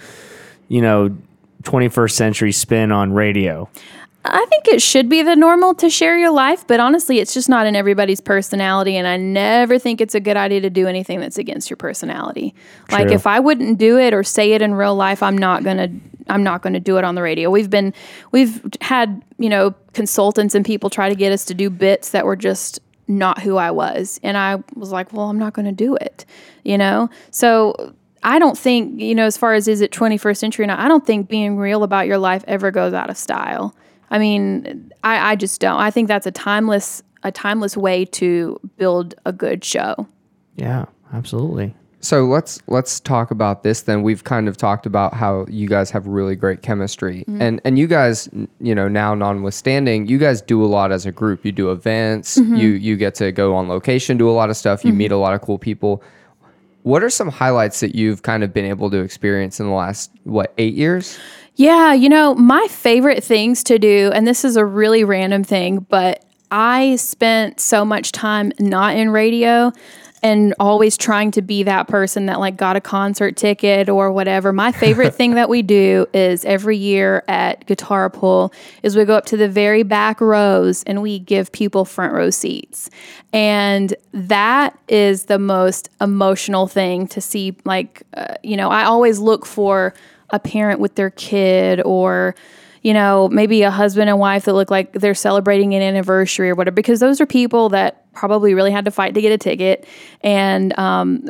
[0.68, 1.16] you know,
[1.64, 3.70] 21st century spin on radio?
[4.26, 7.50] I think it should be the normal to share your life, but honestly, it's just
[7.50, 8.96] not in everybody's personality.
[8.96, 12.54] And I never think it's a good idea to do anything that's against your personality.
[12.92, 15.90] Like if I wouldn't do it or say it in real life, I'm not gonna.
[16.28, 17.50] I'm not going to do it on the radio.
[17.50, 17.92] We've been,
[18.32, 22.24] we've had, you know, consultants and people try to get us to do bits that
[22.24, 24.20] were just not who I was.
[24.24, 26.26] And I was like, well, I'm not going to do it,
[26.64, 27.10] you know?
[27.32, 27.94] So
[28.24, 31.06] I don't think, you know, as far as is it 21st century not, I don't
[31.06, 33.76] think being real about your life ever goes out of style.
[34.12, 35.80] I mean, I, I just don't.
[35.80, 40.08] I think that's a timeless, a timeless way to build a good show.
[40.56, 41.74] Yeah, absolutely.
[42.02, 44.04] So let's let's talk about this then.
[44.04, 47.26] We've kind of talked about how you guys have really great chemistry.
[47.28, 47.42] Mm-hmm.
[47.42, 48.30] And and you guys,
[48.62, 51.44] you know, now notwithstanding, you guys do a lot as a group.
[51.44, 52.56] You do events, mm-hmm.
[52.56, 54.98] you you get to go on location, do a lot of stuff, you mm-hmm.
[55.00, 56.02] meet a lot of cool people.
[56.84, 60.12] What are some highlights that you've kind of been able to experience in the last
[60.24, 61.20] what, 8 years?
[61.56, 65.86] Yeah, you know, my favorite things to do, and this is a really random thing,
[65.90, 69.74] but I spent so much time not in radio
[70.22, 74.52] and always trying to be that person that like got a concert ticket or whatever.
[74.52, 78.54] My favorite thing that we do is every year at Guitar Pull
[78.84, 82.30] is we go up to the very back rows and we give people front row
[82.30, 82.90] seats.
[83.32, 89.20] And that is the most emotional thing to see like uh, you know, I always
[89.20, 89.94] look for
[90.32, 92.36] a parent with their kid or
[92.82, 96.56] you know maybe a husband and wife that look like they're celebrating an anniversary or
[96.56, 99.88] whatever because those are people that probably really had to fight to get a ticket.
[100.22, 101.26] And um,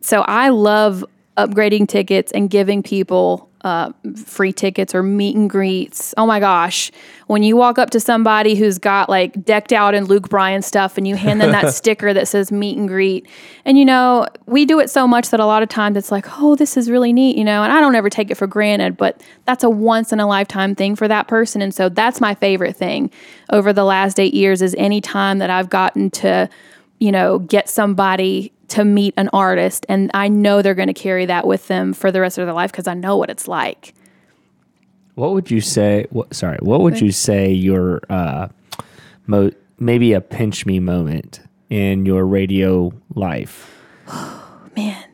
[0.00, 1.04] so i love
[1.36, 6.12] upgrading tickets and giving people uh, free tickets or meet and greets.
[6.18, 6.92] Oh my gosh.
[7.28, 10.98] When you walk up to somebody who's got like decked out in Luke Bryan stuff
[10.98, 13.26] and you hand them that sticker that says meet and greet.
[13.64, 16.26] And you know, we do it so much that a lot of times it's like,
[16.38, 18.98] oh, this is really neat, you know, and I don't ever take it for granted,
[18.98, 21.62] but that's a once in a lifetime thing for that person.
[21.62, 23.10] And so that's my favorite thing
[23.50, 26.50] over the last eight years is any time that I've gotten to,
[26.98, 31.26] you know, get somebody to meet an artist and I know they're going to carry
[31.26, 33.94] that with them for the rest of their life because I know what it's like.
[35.14, 36.06] What would you say?
[36.10, 38.48] What, sorry, what would you say your uh,
[39.26, 43.70] mo- maybe a pinch me moment in your radio life?
[44.76, 45.04] Man.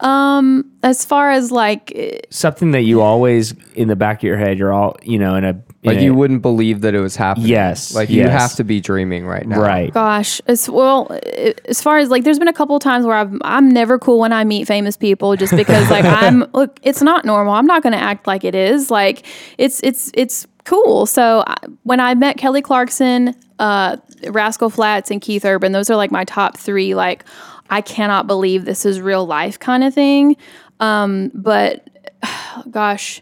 [0.00, 4.58] Um as far as like Something that you always in the back of your head,
[4.58, 7.48] you're all you know in a Like a- you wouldn't believe that it was happening.
[7.48, 8.40] Yes, Like you yes.
[8.40, 9.60] have to be dreaming right now.
[9.60, 9.92] right.
[9.92, 13.16] Gosh, as well, i- as far as like, there's been a couple of times where
[13.16, 17.02] I've, I'm never cool when I meet famous people, just because like I'm look, it's
[17.02, 17.52] not normal.
[17.54, 18.90] I'm not going to act like it is.
[18.90, 19.26] Like
[19.58, 21.04] it's it's it's cool.
[21.06, 25.96] So I, when I met Kelly Clarkson, uh, Rascal Flatts, and Keith Urban, those are
[25.96, 26.94] like my top three.
[26.94, 27.24] Like
[27.68, 30.36] I cannot believe this is real life kind of thing.
[30.80, 31.86] Um, but
[32.70, 33.20] gosh.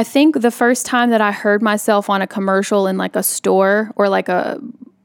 [0.00, 3.22] I think the first time that I heard myself on a commercial in like a
[3.22, 4.58] store or like a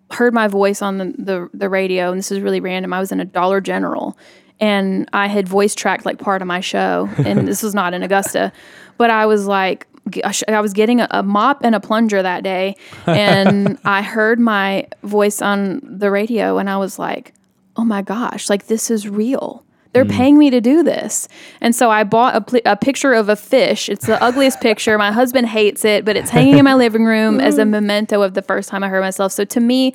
[0.09, 2.93] heard my voice on the, the, the radio, and this is really random.
[2.93, 4.17] I was in a Dollar General
[4.61, 8.03] and I had voice tracked like part of my show, and this was not in
[8.03, 8.53] Augusta,
[8.97, 9.85] but I was like,
[10.23, 14.87] I was getting a, a mop and a plunger that day, and I heard my
[15.03, 17.33] voice on the radio, and I was like,
[17.75, 19.65] oh my gosh, like this is real.
[19.95, 20.11] They're mm.
[20.11, 21.29] paying me to do this.
[21.61, 23.87] And so I bought a, pl- a picture of a fish.
[23.87, 24.97] It's the ugliest picture.
[24.97, 27.69] My husband hates it, but it's hanging in my living room as a mm.
[27.69, 29.31] memento of the first time I heard myself.
[29.31, 29.93] So to me,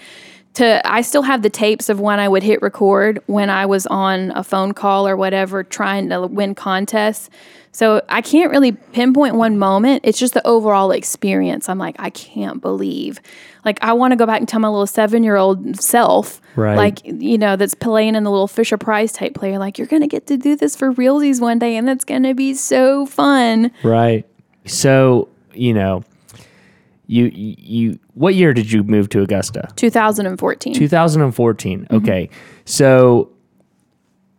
[0.54, 3.86] to I still have the tapes of when I would hit record when I was
[3.86, 7.30] on a phone call or whatever trying to win contests.
[7.72, 10.00] So I can't really pinpoint one moment.
[10.04, 11.68] It's just the overall experience.
[11.68, 13.20] I'm like, I can't believe.
[13.64, 16.76] Like I want to go back and tell my little seven year old self, Right.
[16.76, 19.56] like you know, that's playing in the little Fisher Price type player.
[19.58, 22.54] Like you're gonna get to do this for realsies one day, and that's gonna be
[22.54, 23.70] so fun.
[23.84, 24.26] Right.
[24.66, 26.02] So you know,
[27.11, 29.68] you you what year did you move to Augusta?
[29.77, 30.75] 2014.
[30.75, 31.81] 2014.
[31.81, 31.96] Mm-hmm.
[31.96, 32.31] Okay.
[32.64, 33.33] So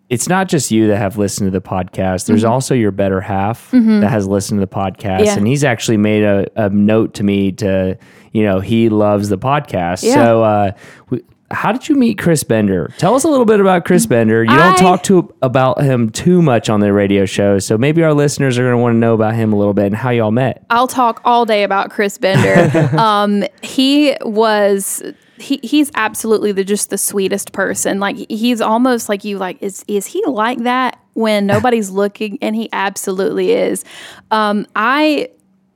[0.10, 2.26] it's not just you that have listened to the podcast.
[2.26, 2.52] There's mm-hmm.
[2.52, 4.00] also your better half mm-hmm.
[4.02, 5.26] that has listened to the podcast.
[5.26, 5.38] Yeah.
[5.38, 7.98] And he's actually made a, a note to me to,
[8.32, 10.04] you know, he loves the podcast.
[10.04, 10.14] Yeah.
[10.16, 10.72] So, uh,
[11.10, 12.92] we, how did you meet Chris Bender?
[12.98, 14.44] Tell us a little bit about Chris Bender.
[14.44, 18.04] You don't I- talk to about him too much on the radio show, so maybe
[18.04, 20.10] our listeners are going to want to know about him a little bit and how
[20.10, 20.66] y'all met.
[20.70, 22.98] I'll talk all day about Chris Bender.
[22.98, 25.04] um, he was
[25.38, 28.00] he he's absolutely the just the sweetest person.
[28.00, 32.38] Like he's almost like you like is is he like that when nobody's looking?
[32.42, 33.84] And he absolutely is.
[34.30, 35.30] Um, I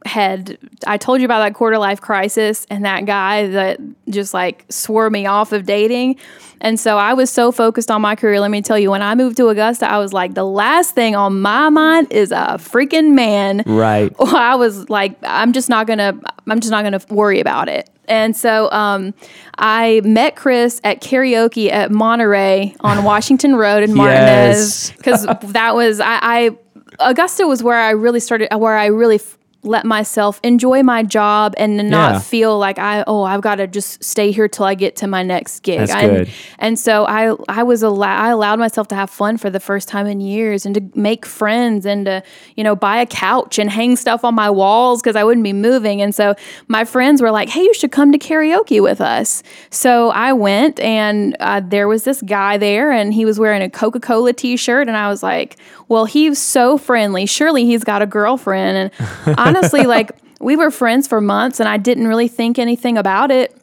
[0.05, 4.65] had I told you about that quarter life crisis and that guy that just like
[4.69, 6.17] swore me off of dating.
[6.61, 8.39] And so I was so focused on my career.
[8.39, 11.15] Let me tell you, when I moved to Augusta, I was like, the last thing
[11.15, 13.63] on my mind is a freaking man.
[13.65, 14.17] Right.
[14.17, 17.89] Well, I was like, I'm just not gonna, I'm just not gonna worry about it.
[18.07, 19.13] And so um,
[19.57, 24.91] I met Chris at karaoke at Monterey on Washington Road in Martinez Yes.
[24.97, 26.57] because that was I, I
[26.99, 31.53] Augusta was where I really started, where I really f- let myself enjoy my job
[31.57, 32.19] and not Yeah.
[32.19, 35.23] feel like I oh I've got to just stay here till I get to my
[35.23, 35.79] next gig.
[35.79, 36.29] That's and, good.
[36.59, 39.87] and so I I was allow I allowed myself to have fun for the first
[39.87, 42.23] time in years and to make friends and to
[42.55, 45.53] you know buy a couch and hang stuff on my walls because I wouldn't be
[45.53, 46.01] moving.
[46.01, 46.35] And so
[46.67, 50.79] my friends were like, "Hey, you should come to karaoke with us." So I went
[50.79, 54.87] and uh, there was this guy there and he was wearing a Coca Cola T-shirt
[54.87, 57.25] and I was like, "Well, he's so friendly.
[57.25, 58.91] Surely he's got a girlfriend."
[59.25, 63.31] And honestly, like we were friends for months and I didn't really think anything about
[63.31, 63.57] it.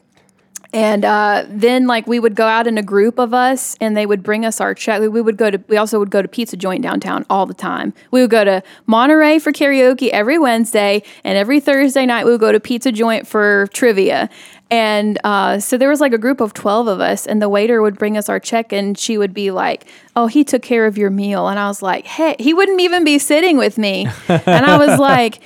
[0.73, 4.07] And uh, then, like, we would go out in a group of us, and they
[4.07, 5.01] would bring us our check.
[5.01, 5.63] We would go to.
[5.67, 7.93] We also would go to Pizza Joint downtown all the time.
[8.09, 12.41] We would go to Monterey for karaoke every Wednesday, and every Thursday night we would
[12.41, 14.31] go to Pizza Joint for trivia.
[14.71, 17.83] And uh, so there was like a group of twelve of us, and the waiter
[17.83, 20.97] would bring us our check, and she would be like, "Oh, he took care of
[20.97, 24.65] your meal," and I was like, "Hey," he wouldn't even be sitting with me, and
[24.65, 25.39] I was like.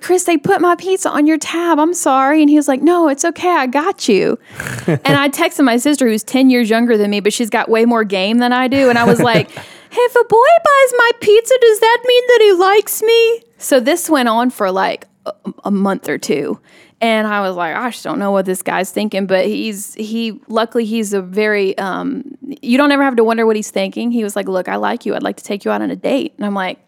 [0.00, 1.78] Chris, they put my pizza on your tab.
[1.78, 2.40] I'm sorry.
[2.40, 3.48] And he was like, No, it's okay.
[3.48, 4.38] I got you.
[4.86, 7.84] and I texted my sister, who's 10 years younger than me, but she's got way
[7.84, 8.88] more game than I do.
[8.88, 9.50] And I was like,
[9.92, 13.42] if a boy buys my pizza, does that mean that he likes me?
[13.58, 15.32] So this went on for like a,
[15.64, 16.60] a month or two.
[17.02, 20.38] And I was like, I just don't know what this guy's thinking, but he's he
[20.48, 24.10] luckily he's a very um you don't ever have to wonder what he's thinking.
[24.10, 25.14] He was like, Look, I like you.
[25.14, 26.34] I'd like to take you out on a date.
[26.36, 26.78] And I'm like,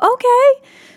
[0.00, 0.52] okay.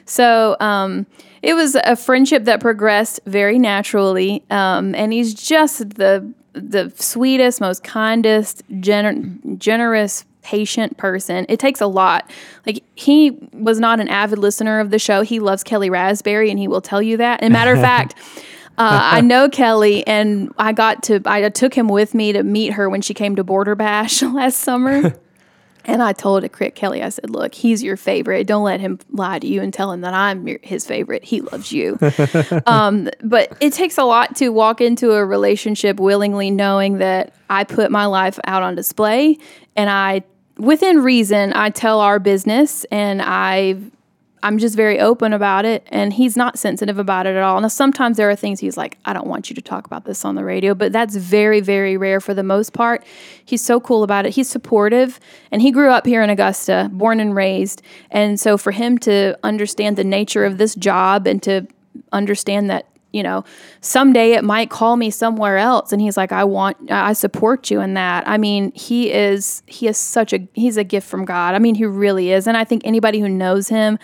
[0.05, 1.05] So um,
[1.41, 7.61] it was a friendship that progressed very naturally, um, and he's just the the sweetest,
[7.61, 11.45] most kindest, gener- generous, patient person.
[11.47, 12.29] It takes a lot.
[12.65, 15.21] Like he was not an avid listener of the show.
[15.21, 17.41] He loves Kelly Raspberry, and he will tell you that.
[17.41, 18.15] And matter of fact.
[18.79, 21.21] Uh, I know Kelly, and I got to.
[21.25, 24.59] I took him with me to meet her when she came to Border Bash last
[24.59, 25.19] summer.
[25.89, 28.45] And I told it, Crick Kelly, I said, look, he's your favorite.
[28.45, 31.23] Don't let him lie to you and tell him that I'm your, his favorite.
[31.23, 31.97] He loves you.
[32.67, 37.63] um, but it takes a lot to walk into a relationship willingly knowing that I
[37.63, 39.39] put my life out on display
[39.75, 40.21] and I,
[40.59, 43.77] within reason, I tell our business and I
[44.41, 47.59] I'm just very open about it, and he's not sensitive about it at all.
[47.59, 50.23] Now, sometimes there are things he's like, I don't want you to talk about this
[50.25, 53.03] on the radio, but that's very, very rare for the most part.
[53.43, 54.35] He's so cool about it.
[54.35, 55.19] He's supportive,
[55.51, 57.81] and he grew up here in Augusta, born and raised.
[58.11, 61.67] And so, for him to understand the nature of this job and to
[62.11, 63.43] understand that you know,
[63.81, 65.91] someday it might call me somewhere else.
[65.91, 68.27] And he's like, I want, I support you in that.
[68.27, 71.55] I mean, he is, he is such a, he's a gift from God.
[71.55, 72.47] I mean, he really is.
[72.47, 73.97] And I think anybody who knows him,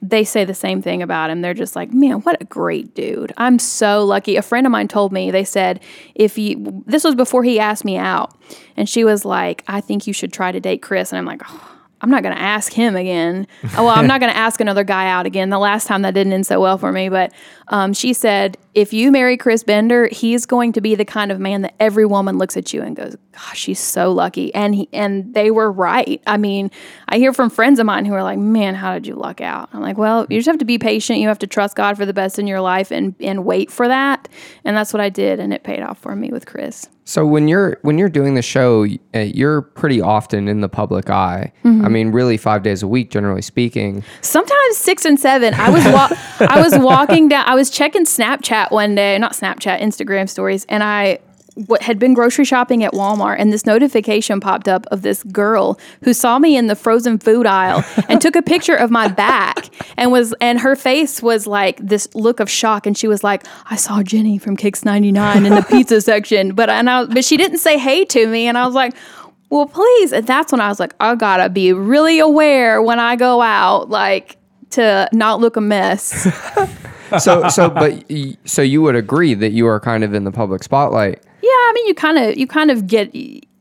[0.00, 1.40] they say the same thing about him.
[1.40, 3.32] They're just like, man, what a great dude.
[3.38, 4.36] I'm so lucky.
[4.36, 5.80] A friend of mine told me, they said,
[6.14, 8.38] if you, this was before he asked me out.
[8.76, 11.10] And she was like, I think you should try to date Chris.
[11.10, 11.73] And I'm like, oh,
[12.04, 13.46] I'm not going to ask him again.
[13.78, 15.48] well, I'm not going to ask another guy out again.
[15.48, 17.32] The last time that didn't end so well for me, but
[17.68, 21.40] um, she said, if you marry Chris Bender, he's going to be the kind of
[21.40, 24.88] man that every woman looks at you and goes, "Gosh, she's so lucky." And he
[24.92, 26.20] and they were right.
[26.26, 26.70] I mean,
[27.08, 29.70] I hear from friends of mine who are like, "Man, how did you luck out?"
[29.72, 31.20] I'm like, "Well, you just have to be patient.
[31.20, 33.88] You have to trust God for the best in your life and and wait for
[33.88, 34.28] that."
[34.64, 36.88] And that's what I did, and it paid off for me with Chris.
[37.06, 41.10] So when you're when you're doing the show, uh, you're pretty often in the public
[41.10, 41.52] eye.
[41.64, 44.02] I mean, really five days a week, generally speaking.
[44.22, 45.52] Sometimes six and seven.
[45.54, 46.16] I was wa-
[46.48, 47.44] I was walking down.
[47.46, 51.18] I was checking Snapchat one day, not Snapchat, Instagram stories, and I
[51.54, 55.78] what had been grocery shopping at Walmart and this notification popped up of this girl
[56.02, 59.70] who saw me in the frozen food aisle and took a picture of my back
[59.96, 63.46] and was and her face was like this look of shock and she was like
[63.66, 67.36] I saw Jenny from Kicks 99 in the pizza section but and I but she
[67.36, 68.94] didn't say hey to me and I was like
[69.50, 72.98] well please and that's when I was like I got to be really aware when
[72.98, 74.38] I go out like
[74.70, 76.26] to not look a mess.
[77.20, 78.02] So so but
[78.44, 81.22] so you would agree that you are kind of in the public spotlight.
[81.44, 83.14] Yeah, I mean, you kind of you kind of get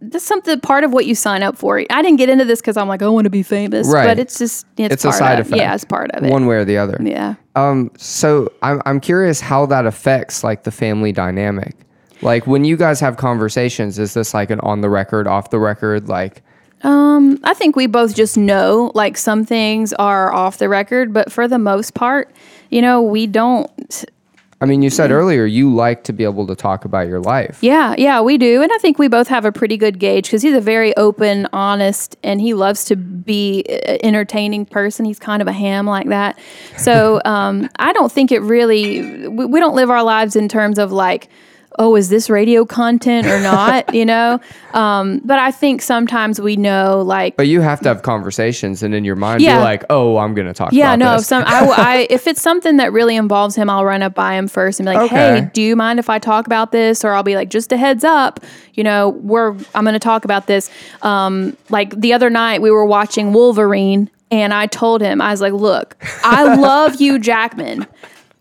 [0.06, 1.80] that's something part of what you sign up for.
[1.90, 4.06] I didn't get into this because I'm like I want to be famous, Right.
[4.08, 5.58] but it's just it's, It's a side of, effect.
[5.62, 6.32] Yeah, it's part of it.
[6.32, 6.98] One way or the other.
[7.02, 7.36] yeah.
[7.56, 11.76] Um, so I'm I'm curious how that affects like the family dynamic.
[12.22, 15.60] Like when you guys have conversations, is this like an on the record, off the
[15.60, 16.08] record?
[16.08, 16.42] Like,
[16.84, 21.32] Um, I think we both just know like some things are off the record, but
[21.34, 22.32] for the most part,
[22.70, 23.70] you know, we don't.
[24.64, 27.58] I mean, you said earlier you like to be able to talk about your life.
[27.60, 30.42] Yeah, yeah, we do, and I think we both have a pretty good gauge because
[30.42, 35.04] he's a very open, honest, and he loves to be an entertaining person.
[35.04, 36.40] He's kind of a ham like that.
[36.78, 39.28] So um, I don't think it really.
[39.28, 41.28] We, we don't live our lives in terms of like.
[41.80, 43.94] Oh, is this radio content or not?
[43.96, 44.40] you know,
[44.74, 48.94] um, but I think sometimes we know, like, But you have to have conversations and
[48.94, 49.58] in your mind Yeah.
[49.58, 51.12] be like, oh, I'm going to talk Yeah, about no.
[51.14, 51.28] If this.
[51.28, 54.48] some, I, I, if it's something that really involves him, I'll run up by him
[54.48, 55.42] first and be like, Okay.
[55.42, 57.78] "Hey, do you mind if I talk about this?" Or I'll be like, "Just a
[57.78, 58.40] heads up,
[58.74, 60.70] you know, we're I'm going to talk about this."
[61.02, 65.42] Um, like the other night, we were watching Wolverine, and I told him, I was
[65.42, 67.88] like, "Look, I love Hugh Jackman,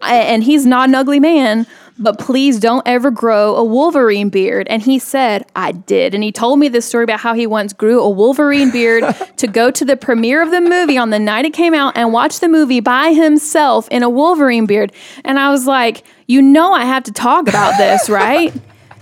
[0.01, 1.67] I- and he's not an ugly man."
[1.99, 4.67] But please don't ever grow a Wolverine beard.
[4.69, 6.15] And he said, I did.
[6.15, 9.05] And he told me this story about how he once grew a Wolverine beard
[9.37, 12.13] to go to the premiere of the movie on the night it came out and
[12.13, 14.93] watch the movie by himself in a Wolverine beard.
[15.25, 18.53] And I was like, you know, I have to talk about this, right?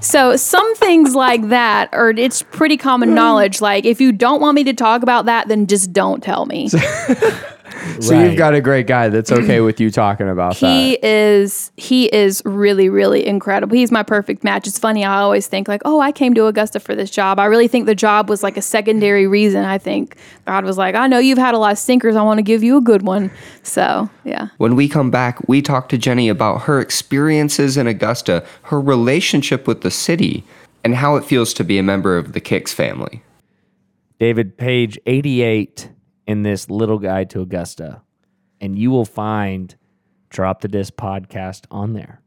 [0.00, 3.14] So some things like that, or it's pretty common mm.
[3.14, 3.60] knowledge.
[3.60, 6.70] Like if you don't want me to talk about that, then just don't tell me.
[8.00, 10.74] so you've got a great guy that's okay with you talking about that.
[10.74, 11.06] he that.
[11.06, 13.76] is he is really really incredible.
[13.76, 14.66] He's my perfect match.
[14.66, 17.38] It's funny i always think like oh i came to augusta for this job.
[17.38, 20.16] I really think the job was like a secondary reason i think.
[20.46, 22.62] God was like i know you've had a lot of sinkers i want to give
[22.62, 23.30] you a good one.
[23.62, 24.48] So yeah.
[24.58, 29.66] When we come back, we talk to Jenny about her experiences in Augusta, her relationship
[29.66, 30.44] with the city,
[30.84, 33.22] and how it feels to be a member of the Kicks family.
[34.18, 35.90] David, page 88
[36.30, 38.02] in this little guide to Augusta,
[38.60, 39.74] and you will find
[40.28, 42.20] Drop the Disc podcast on there.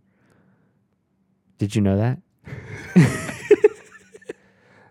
[1.58, 2.20] Did you know that?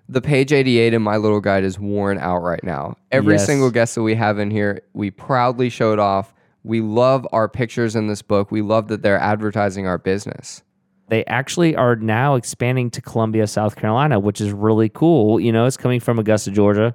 [0.08, 2.96] the page 88 in my little guide is worn out right now.
[3.10, 3.46] Every Yes.
[3.46, 6.34] single guest that we have in here, we proudly showed off.
[6.64, 8.50] We love our pictures in this book.
[8.50, 10.62] We love that they're advertising our business.
[11.08, 15.38] they actually are now expanding to Columbia, South Carolina, which is really cool.
[15.38, 16.94] You know, it's coming from Augusta, Georgia.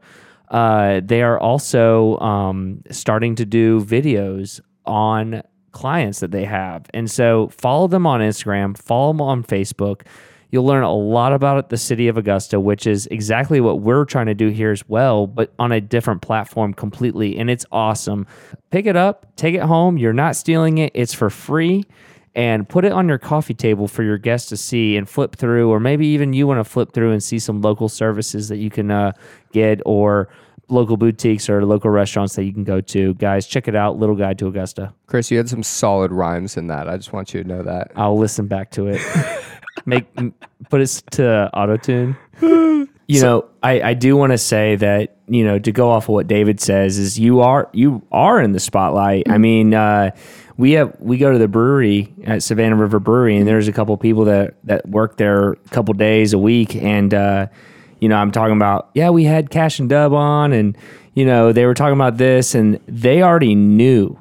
[0.49, 6.85] Uh, they are also um, starting to do videos on clients that they have.
[6.93, 10.01] And so follow them on Instagram, follow them on Facebook.
[10.49, 14.27] You'll learn a lot about the city of Augusta, which is exactly what we're trying
[14.27, 17.37] to do here as well, but on a different platform completely.
[17.37, 18.25] And it's awesome.
[18.71, 19.97] Pick it up, take it home.
[19.97, 21.83] You're not stealing it, it's for free
[22.37, 25.71] and put it on your coffee table for your guests to see and flip through,
[25.71, 28.69] or maybe even you want to flip through and see some local services that you
[28.69, 29.11] can uh,
[29.51, 30.29] get, or
[30.69, 33.15] local boutiques or local restaurants that you can go to.
[33.15, 33.97] Guys, check it out.
[33.97, 34.93] Little Guide to Augusta.
[35.07, 36.87] Chris, you had some solid rhymes in that.
[36.87, 37.91] I just want you to know that.
[37.95, 39.01] I'll listen back to it.
[39.87, 40.05] Make
[40.69, 42.15] put it to auto tune.
[43.09, 46.09] You know, I, I do want to say that you know to go off of
[46.09, 49.29] what David says is you are you are in the spotlight.
[49.29, 50.11] I mean, uh,
[50.57, 53.95] we have we go to the brewery at Savannah River Brewery, and there's a couple
[53.97, 57.47] people that that work there a couple days a week, and uh,
[57.99, 60.77] you know I'm talking about yeah we had Cash and Dub on, and
[61.13, 64.19] you know they were talking about this, and they already knew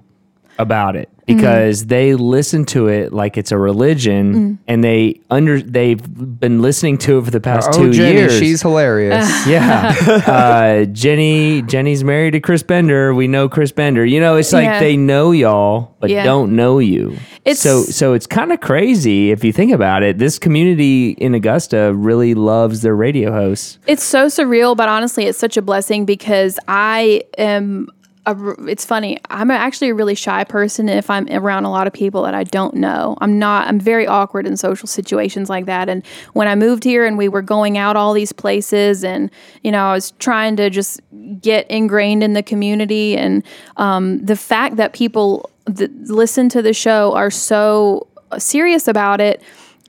[0.58, 6.00] about it because they listen to it like it's a religion and they under they've
[6.40, 8.38] been listening to it for the past oh, two Jenny, years.
[8.38, 9.26] she's hilarious.
[9.46, 9.94] yeah.
[10.26, 13.12] uh, Jenny Jenny's married to Chris Bender.
[13.14, 14.04] We know Chris Bender.
[14.04, 14.80] You know, it's like Yeah.
[14.80, 16.24] they know y'all but Yeah.
[16.24, 17.16] don't know you.
[17.44, 20.18] It's- so so it's kind of crazy if you think about it.
[20.18, 23.78] This community in Augusta really loves their radio hosts.
[23.86, 27.88] It's so surreal, but honestly, it's such a blessing because I am.
[28.26, 28.36] A,
[28.68, 29.18] it's funny.
[29.30, 32.44] I'm actually a really shy person if I'm around a lot of people that I
[32.44, 33.16] don't know.
[33.20, 33.68] I'm not.
[33.68, 35.88] I'm very awkward in social situations like that.
[35.88, 39.30] And when I moved here and we were going out all these places, and
[39.62, 41.00] you know, I was trying to just
[41.40, 43.44] get ingrained in the community, and
[43.76, 48.06] um, the fact that people that listen to the show are so
[48.38, 49.42] serious about it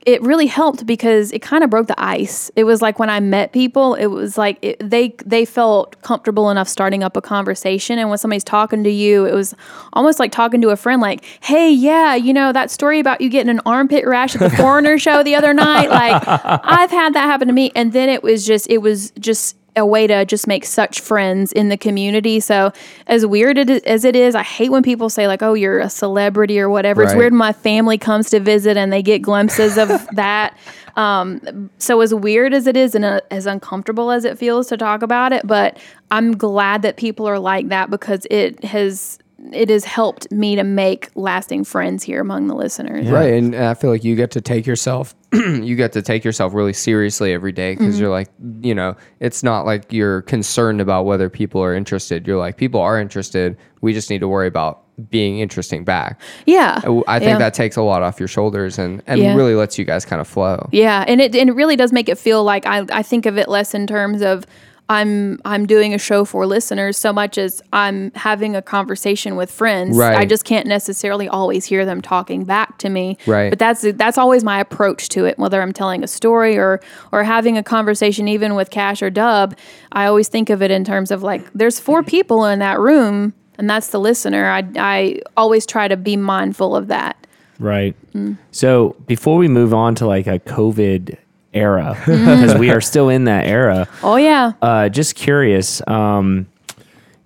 [0.07, 2.49] it really helped because it kind of broke the ice.
[2.55, 6.49] It was like when I met people, it was like it, they they felt comfortable
[6.49, 9.53] enough starting up a conversation, and when somebody's talking to you, it was
[9.91, 11.01] almost like talking to a friend.
[11.01, 14.49] Like, hey, yeah, you know that story about you getting an armpit rash at the
[14.57, 15.89] Foreigner show the other night.
[15.89, 19.57] Like, I've had that happen to me, and then it was just it was just
[19.77, 22.39] a way to just make such friends in the community.
[22.39, 22.73] So,
[23.05, 26.59] as weird as it is, I hate when people say like, "Oh, you're a celebrity"
[26.59, 27.03] or whatever.
[27.03, 30.57] It's weird my family comes to visit and they get glimpses of that.
[30.95, 34.77] Um, so, as weird as it is and uh, as uncomfortable as it feels to
[34.77, 35.77] talk about it, but
[36.11, 39.19] I'm glad that people are like that because it has
[39.53, 43.07] it has helped me to make lasting friends here among the listeners.
[43.07, 43.33] Right.
[43.33, 46.73] And I feel like you get to take yourself you get to take yourself really
[46.73, 48.01] seriously every day because Mm-hmm.
[48.01, 48.29] you're like,
[48.61, 52.25] you know, it's not like you're concerned about whether people are interested.
[52.25, 53.57] You're like, people are interested.
[53.81, 56.19] We just need to worry about being interesting back.
[56.45, 57.37] Yeah, I think Yeah.
[57.39, 59.35] that takes a lot off your shoulders and, and Yeah.
[59.35, 60.67] really lets you guys kind of flow.
[60.71, 63.37] Yeah, and it and it really does make it feel like I I think of
[63.37, 64.45] it less in terms of
[64.89, 69.51] I'm I'm doing a show for listeners so much as I'm having a conversation with
[69.51, 69.97] friends.
[69.97, 70.17] Right.
[70.17, 73.17] I just can't necessarily always hear them talking back to me.
[73.25, 73.49] Right.
[73.49, 75.37] But that's that's always my approach to it.
[75.37, 76.79] Whether I'm telling a story or
[77.11, 79.57] or having a conversation, even with Cash or Dub,
[79.91, 83.33] I always think of it in terms of like there's four people in that room,
[83.57, 84.49] and that's the listener.
[84.49, 87.27] I I always try to be mindful of that.
[87.59, 87.95] Right.
[88.13, 88.37] Mm.
[88.51, 91.17] So before we move on to like a COVID
[91.57, 94.53] era, because we are still in that era, Oh yeah.
[94.61, 95.81] uh, just curious.
[95.87, 96.47] Um,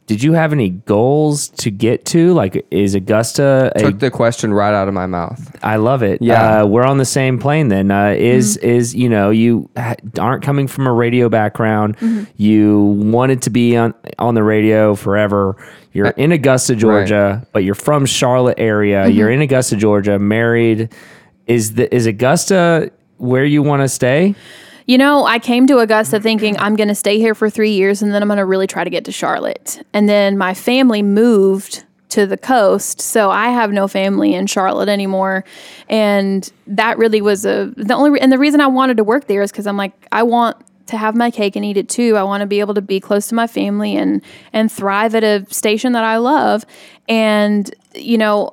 [0.08, 2.34] did you have any goals to get to?
[2.34, 3.72] Like, is Augusta?
[3.78, 5.40] A, Took the question right out of my mouth.
[5.64, 6.22] I love it.
[6.22, 6.64] Yeah.
[6.64, 7.70] uh, we're on the same plane.
[7.70, 8.68] Then uh, is Mm-hmm.
[8.70, 11.96] is you know you ha- aren't coming from a radio background.
[12.00, 12.24] Mm-hmm.
[12.36, 15.56] You wanted to be on on the radio forever.
[15.94, 19.06] You're in Augusta, Georgia, but you're from Charlotte area.
[19.06, 19.18] Mm-hmm.
[19.18, 20.90] You're in Augusta, Georgia, married.
[21.48, 22.92] Is the is Augusta
[23.22, 24.36] where you want to stay?
[24.88, 28.02] You know, I came to Augusta thinking I'm going to stay here for three years
[28.02, 29.82] and then I'm going to really try to get to Charlotte.
[29.94, 34.90] And then my family moved to the coast, so I have no family in Charlotte
[34.90, 35.46] anymore.
[35.88, 39.42] And that really was a the only and the reason I wanted to work there
[39.42, 40.58] is because I'm like I want
[40.88, 42.18] to have my cake and eat it too.
[42.18, 45.24] I want to be able to be close to my family and and thrive at
[45.24, 46.66] a station that I love.
[47.08, 48.50] And you know,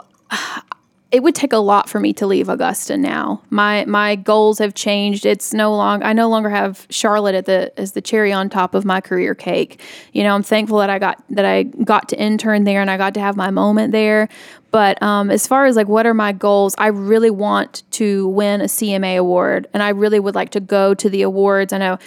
[1.11, 3.41] it would take a lot for me to leave Augusta now.
[3.49, 5.25] My my goals have changed.
[5.25, 8.75] It's no longer I no longer have Charlotte at the as the cherry on top
[8.75, 9.81] of my career cake.
[10.13, 12.99] You know, I'm thankful that I got that I got to intern there and I
[12.99, 14.29] got to have my moment there.
[14.71, 18.61] But um, as far as like what are my goals, I really want to win
[18.61, 21.73] a CMA award, and I really would like to go to the awards.
[21.73, 21.99] I know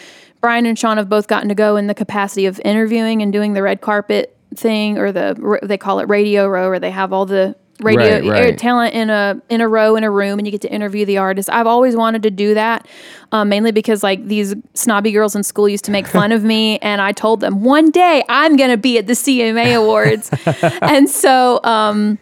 [0.41, 3.53] Brian and Sean have both gotten to go in the capacity of interviewing and doing
[3.53, 7.25] the red carpet thing, or the they call it radio row, where they have all
[7.25, 8.57] the radio Right, right.
[8.57, 11.17] talent in a in a row in a room and you get to interview the
[11.17, 11.49] artist.
[11.49, 12.87] I've always wanted to do that,
[13.31, 16.77] um, mainly because like these snobby girls in school used to make fun of me,
[16.81, 20.29] and I told them one day I'm gonna be at the CMA Awards,
[20.81, 21.59] and so.
[21.63, 22.17] Um,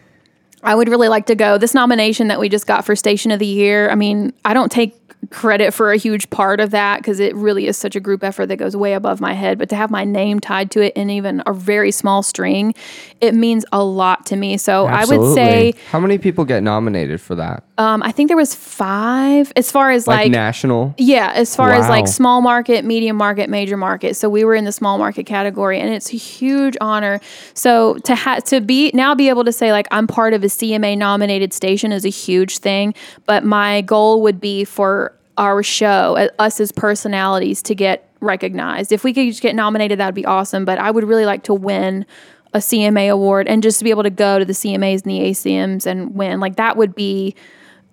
[0.62, 1.58] I would really like to go.
[1.58, 4.70] This nomination that we just got for Station of the Year, I mean, I don't
[4.70, 4.96] take
[5.28, 8.46] credit for a huge part of that because it really is such a group effort
[8.46, 9.58] that goes way above my head.
[9.58, 12.74] But to have my name tied to it in even a very small string,
[13.20, 14.56] it means a lot to me.
[14.56, 17.64] So I would say, How many people get nominated for that?
[17.78, 20.94] um, I think there was five as far as Like, like, national?
[20.98, 24.16] yeah, as far as like small market, medium market, major market.
[24.16, 27.20] So we were in the small market category, and it's a huge honor.
[27.54, 30.48] So to have to be now be able to say like I'm part of a
[30.50, 32.94] CMA nominated station is a huge thing.
[33.26, 38.92] But my goal would be for our show, uh, us as personalities, to get recognized.
[38.92, 40.64] If we could just get nominated, that'd be awesome.
[40.64, 42.04] But I would really like to win
[42.52, 45.20] a CMA award and just to be able to go to the CMAs and the
[45.20, 46.40] ACMs and win.
[46.40, 47.34] Like that would be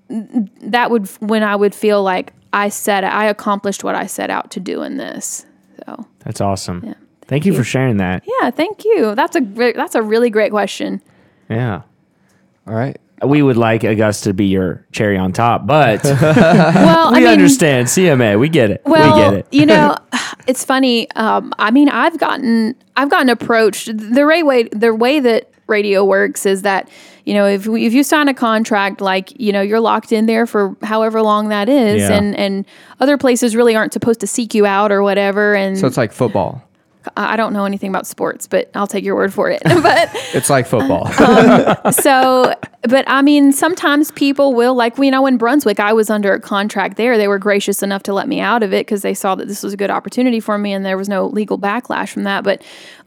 [0.10, 4.52] that would when I would feel like I set I accomplished what I set out
[4.52, 5.46] to do in this.
[5.86, 6.96] So That's awesome.
[7.28, 8.24] Thank you for sharing that.
[8.42, 9.14] yeah, thank you.
[9.14, 9.42] That's a
[9.74, 11.02] that's a really great question.
[11.50, 11.82] Yeah.
[12.68, 12.98] All right.
[13.26, 17.28] We would like Augusta to be your cherry on top, but Well, we I mean,
[17.28, 18.40] understand CMA.
[18.40, 18.82] We get it.
[18.86, 19.48] Well, we get it.
[19.52, 19.96] you know,
[20.48, 21.10] it's funny.
[21.16, 24.64] Um, I mean, I've gotten I've gotten approached the right way.
[24.72, 26.90] The way that radio works is that
[27.26, 30.28] you know if we, if you sign a contract, like you know you're locked in
[30.28, 32.16] there for however long that is, Yeah.
[32.16, 32.66] and and
[33.00, 35.56] other places really aren't supposed to seek you out or whatever.
[35.56, 36.64] And So it's like football.
[37.16, 39.62] I don't know anything about sports, but I'll take your word for it.
[39.66, 41.08] but It's like football.
[41.28, 46.10] Um, so but i mean sometimes people will like we know in brunswick i was
[46.10, 49.02] under a contract there they were gracious enough to let me out of it because
[49.02, 51.58] they saw that this was a good opportunity for me and there was no legal
[51.58, 52.62] backlash from that but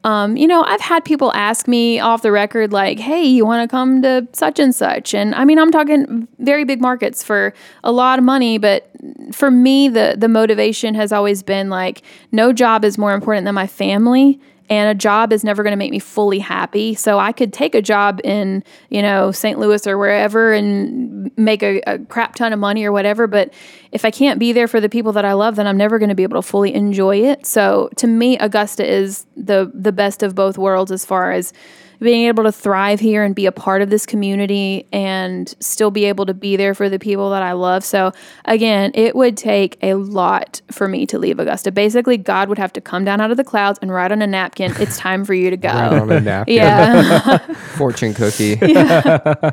[0.05, 3.69] um, you know i've had people ask me off the record like hey you want
[3.69, 5.15] to come to such and such?
[5.15, 7.53] And i mean i'm talking very big markets for
[7.85, 8.91] a lot of money but
[9.33, 13.55] for me the the motivation has always been like no job is more important than
[13.55, 14.41] my family
[14.71, 16.95] and a job is never going to make me fully happy.
[16.95, 19.59] So I could take a job in, you know, St.
[19.59, 23.27] Louis or wherever and make a, a crap ton of money or whatever.
[23.27, 23.53] But
[23.91, 26.09] if I can't be there for the people that I love, then I'm never going
[26.09, 27.45] to be able to fully enjoy it.
[27.45, 31.53] So to me, Augusta is the the best of both worlds as far as
[32.01, 36.07] being able to thrive here and be a part of this community and still be
[36.07, 37.85] able to be there for the people that I love.
[37.85, 38.13] So
[38.47, 41.71] again, it would take a lot for me to leave Augusta.
[41.71, 44.27] Basically, God would have to come down out of the clouds and write on a
[44.27, 46.57] napkin, "It's time for you to go." on a napkin.
[46.57, 47.39] yeah.
[47.77, 48.57] Fortune cookie.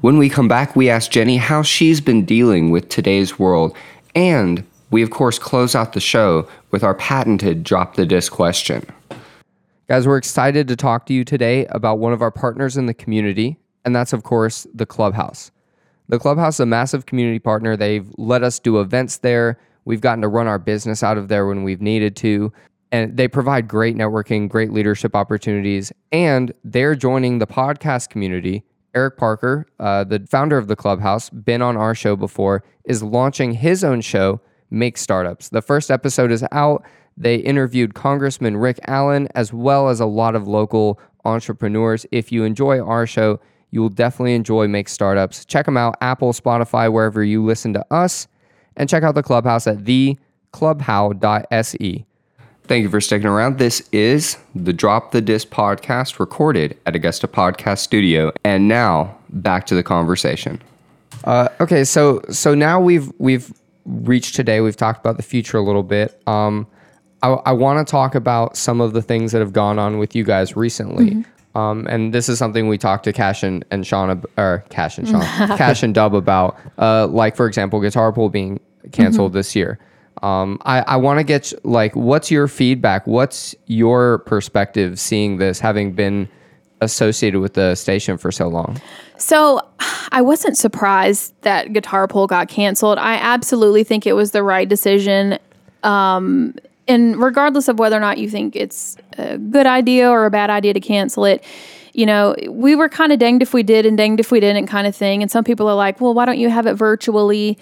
[0.00, 3.76] When we come back, we ask Jenny how she's been dealing with today's world.
[4.14, 8.86] And we, of course, close out the show with our patented drop the disc question.
[9.90, 12.94] Guys, we're excited to talk to you today about one of our partners in the
[12.94, 15.50] community, and that's, of course, the Clubhouse.
[16.08, 17.76] The Clubhouse is a massive community partner.
[17.76, 19.58] They've let us do events there.
[19.84, 22.52] We've gotten to run our business out of there when we've needed to.
[22.92, 25.92] And they provide great networking, great leadership opportunities.
[26.12, 28.62] And they're joining the podcast community.
[28.94, 33.54] Eric Parker, uh, the founder of the Clubhouse, been on our show before, is launching
[33.54, 35.48] his own show, Make Startups.
[35.48, 36.84] The first episode is out.
[37.16, 42.06] They interviewed Congressman Rick Allen as well as a lot of local entrepreneurs.
[42.12, 43.40] If you enjoy our show,
[43.70, 45.44] you will definitely enjoy Make Startups.
[45.44, 48.26] Check them out Apple, Spotify, wherever you listen to us,
[48.76, 52.06] and check out the Clubhouse at theclubhou.se.
[52.64, 53.58] Thank you for sticking around.
[53.58, 58.32] This is the Drop the Disc podcast recorded at Augusta Podcast Studio.
[58.44, 60.62] And now back to the conversation.
[61.24, 63.52] Uh, okay, so so now we've we've
[63.84, 64.60] reached today.
[64.60, 66.20] We've talked about the future a little bit.
[66.26, 66.66] Um,
[67.22, 70.14] I, I want to talk about some of the things that have gone on with
[70.14, 71.24] you guys recently.
[71.54, 74.98] Um, and this is something we talked to Cash and, and Sean ab- or Cash
[74.98, 75.22] and Sean,
[75.58, 76.56] Cash and Dub about.
[76.78, 78.60] Uh, like for example, Guitar Pull being
[78.92, 79.78] canceled this year.
[80.22, 83.06] Um, I, I want to get like, what's your feedback?
[83.06, 86.28] What's your perspective seeing this, having been
[86.80, 88.80] associated with the station for so long?
[89.18, 89.60] So
[90.12, 92.98] I wasn't surprised that Guitar Pull got canceled.
[92.98, 95.38] I absolutely think it was the right decision.
[95.82, 96.54] Um,
[96.88, 100.50] and regardless of whether or not you think it's a good idea or a bad
[100.50, 101.44] idea to cancel it,
[101.92, 104.66] you know, we were kind of danged if we did and danged if we didn't
[104.66, 105.22] kind of thing.
[105.22, 107.58] And some people are like, well, why don't you have it virtually?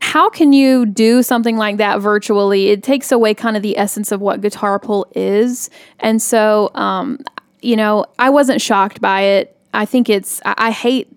[0.00, 2.68] How can you do something like that virtually?
[2.68, 5.70] It takes away kind of the essence of what Guitar Pull is.
[6.00, 7.18] And so, um,
[7.62, 9.56] you know, I wasn't shocked by it.
[9.74, 11.08] I think it's, I, I hate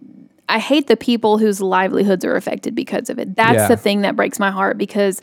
[0.50, 3.38] I hate the people whose livelihoods are affected because of it.
[3.38, 3.68] That's Yeah.
[3.70, 5.22] the thing that breaks my heart because,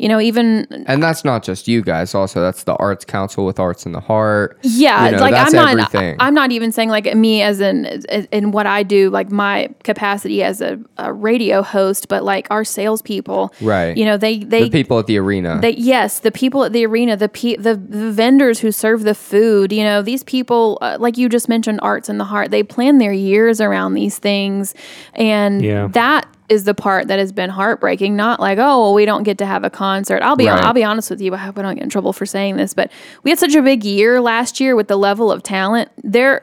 [0.00, 2.14] you know, even And that's not just you guys.
[2.14, 4.58] Also, that's the Arts Council with Arts in the Heart.
[4.62, 6.16] yeah, You know, like that's I'm not, everything.
[6.18, 7.84] I'm not even saying like me as in
[8.32, 12.64] in what I do, like my capacity as a, a radio host, but like our
[12.64, 13.96] salespeople, Right.
[13.96, 15.58] You know, they they the people at the arena.
[15.60, 19.14] They, yes, the people at the arena, the pe- the, the vendors who serve the
[19.14, 22.62] food, you know, these people, uh, like you just mentioned, arts in the heart, they
[22.62, 24.74] plan their years around these things.
[25.14, 25.88] And Yeah.
[25.88, 28.16] that is the part that has been heartbreaking.
[28.16, 30.20] Not like, oh, well, we don't get to have a concert.
[30.22, 30.62] I'll be, Right.
[30.62, 31.32] I'll be honest with you.
[31.32, 32.90] I hope I don't get in trouble for saying this, but
[33.22, 35.90] we had such a big year last year with the level of talent.
[36.02, 36.42] There,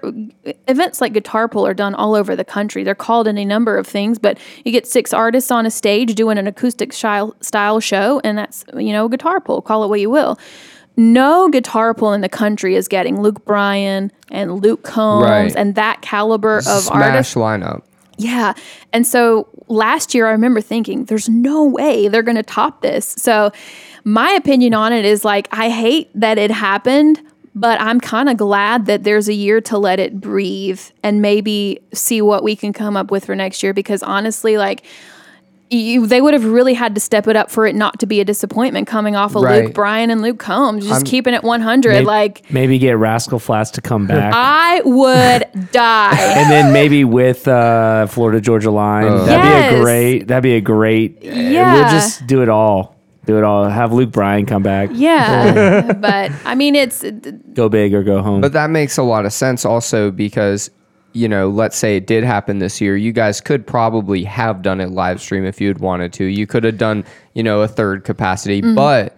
[0.68, 2.84] events like Guitar Pull are done all over the country.
[2.84, 6.16] They're called in a number of things, but you get six artists on a stage
[6.16, 9.62] doing an acoustic style, style show, and that's you know Guitar Pull.
[9.62, 10.40] Call it what you will.
[11.00, 15.56] No guitar pull in the country is getting Luke Bryan and Luke Combs Right.
[15.56, 17.36] and that caliber of Smash artists.
[17.36, 17.84] lineup.
[18.18, 18.54] Yeah.
[18.92, 23.06] And so last year, I remember thinking, there's no way they're going to top this.
[23.06, 23.52] So
[24.04, 27.22] my opinion on it is like, I hate that it happened,
[27.54, 31.80] but I'm kind of glad that there's a year to let it breathe and maybe
[31.94, 33.74] see what we can come up with for next year.
[33.74, 34.84] Because honestly, like,
[35.70, 38.20] you, they would have really had to step it up for it not to be
[38.22, 39.66] a disappointment coming off of Right.
[39.66, 41.90] Luke Bryan and Luke Combs, just I'm- keeping it 100.
[41.92, 44.34] Maybe, like, maybe get Rascal Flatts to come back.
[44.36, 46.16] I would die.
[46.18, 50.28] and then maybe with uh, Florida Georgia Line, that'd be a great.
[50.28, 51.18] That'd be a great.
[51.22, 51.74] Yeah, Yeah.
[51.74, 52.96] we'll just do it all.
[53.26, 53.66] Do it all.
[53.68, 54.90] Have Luke Bryan come back.
[54.94, 55.92] yeah.
[55.92, 57.04] but I mean, it's
[57.54, 58.40] Go big or go home.
[58.40, 60.70] But that makes a lot of sense also because,
[61.18, 62.96] you know, let's say it did happen this year.
[62.96, 66.26] You guys could probably have done it live stream if you'd wanted to.
[66.26, 67.04] You could have done,
[67.34, 68.76] you know, a third capacity, Mm-hmm.
[68.76, 69.18] but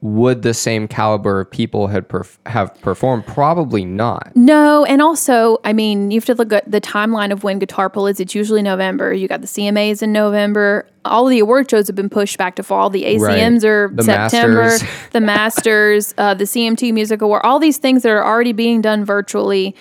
[0.00, 3.26] would the same caliber of people had perf- have performed?
[3.26, 4.30] Probably not.
[4.36, 7.88] No, and also, I mean, you have to look at the timeline of when Guitar
[7.88, 8.20] Pull is.
[8.20, 9.14] It's usually November.
[9.14, 10.86] You got the CMAs in November.
[11.06, 12.90] All of the award shows have been pushed back to fall.
[12.90, 13.64] The ACMs Right.
[13.64, 14.60] are The September.
[14.64, 14.88] Masters.
[15.12, 17.40] the Masters, uh, the CMT Music Award.
[17.42, 19.74] All these things that are already being done virtually,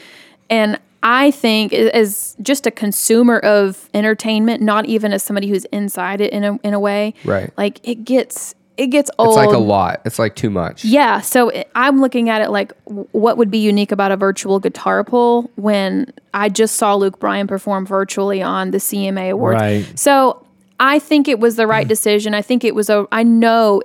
[0.49, 6.21] and I think as just a consumer of entertainment, not even as somebody who's inside
[6.21, 7.51] it in a in a way, Right.
[7.57, 9.37] Like it gets it gets old.
[9.37, 10.01] It's like a lot.
[10.05, 10.83] It's like too much.
[10.83, 14.59] Yeah, so it- I'm looking at it like what would be unique about a virtual
[14.59, 19.61] guitar pull when I just saw Luke Bryan perform virtually on the CMA Awards.
[19.61, 19.99] Right.
[19.99, 20.43] So
[20.79, 22.33] I think it was the right decision.
[22.33, 23.81] I think it was a I know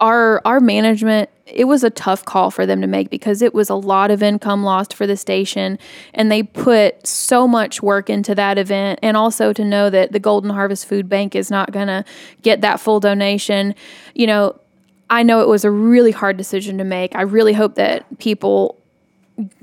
[0.00, 3.68] our our management it was a tough call for them to make because it was
[3.68, 5.78] a lot of income lost for the station
[6.14, 10.18] and they put so much work into that event and also to know that the
[10.18, 12.04] Golden Harvest Food Bank is not going to
[12.42, 13.74] get that full donation.
[14.14, 14.58] You know,
[15.10, 17.14] I know it was a really hard decision to make.
[17.14, 18.78] I really hope that people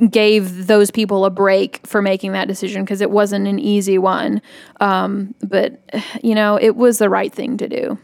[0.09, 4.41] gave those people a break for making that decision because it wasn't an easy one.
[4.79, 5.79] Um, but
[6.21, 7.97] you know, it was the right thing to do.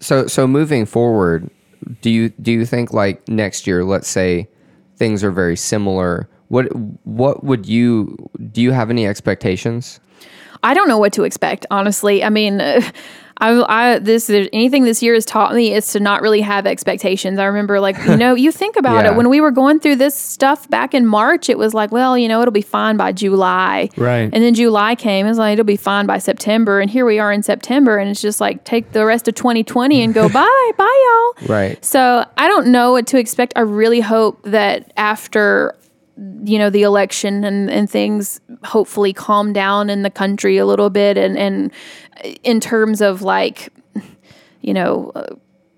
[0.00, 1.48] So so moving forward,
[2.00, 4.48] do you do you think like next year, let's say
[4.96, 6.64] things are very similar, what
[7.06, 8.16] what would you
[8.52, 10.00] do you have any expectations?
[10.62, 12.22] I don't know what to expect, honestly.
[12.22, 12.80] I mean, uh,
[13.38, 17.38] I, I this anything this year has taught me is to not really have expectations.
[17.38, 19.12] I remember, like you know, you think about Yeah.
[19.12, 21.48] it when we were going through this stuff back in March.
[21.48, 24.30] It was like, well, you know, it'll be fine by July, Right.
[24.32, 25.26] And then July came.
[25.26, 28.10] It was like it'll be fine by September, and here we are in September, and
[28.10, 31.48] it's just like take the rest of 2020 and go bye, bye, y'all.
[31.48, 31.84] Right.
[31.84, 33.52] So I don't know what to expect.
[33.56, 35.74] I really hope that after
[36.44, 40.90] you know the election and, and things hopefully calm down in the country a little
[40.90, 41.72] bit and and
[42.42, 43.70] in terms of like
[44.60, 45.34] you know uh,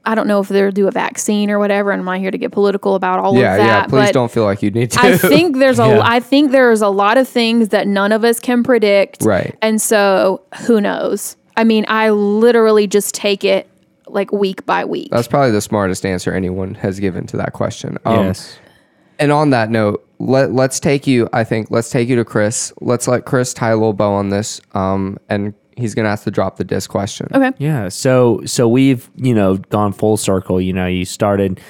[0.07, 2.37] I don't know if they'll do a vaccine or whatever and I'm not here to
[2.37, 3.87] get political about all Yeah, of that yeah.
[3.87, 5.01] Please but don't feel like you need to.
[5.01, 6.01] I think there's a Yeah.
[6.03, 9.57] I think there's a lot of things that none of us can predict Right.
[9.63, 13.69] and so who knows I mean I literally just take it
[14.09, 17.97] like week by week That's probably the smartest answer anyone has given to that question.
[18.05, 18.59] Um, yes.
[19.19, 21.29] And on that note, let let's take you.
[21.33, 22.73] I think let's take you to Chris.
[22.81, 24.61] Let's let Chris tie a little bow on this.
[24.73, 27.29] Um, and he's gonna have to drop the disc question.
[27.33, 27.89] okay Yeah.
[27.89, 30.61] So so we've you know gone full circle.
[30.61, 31.61] You know, you started.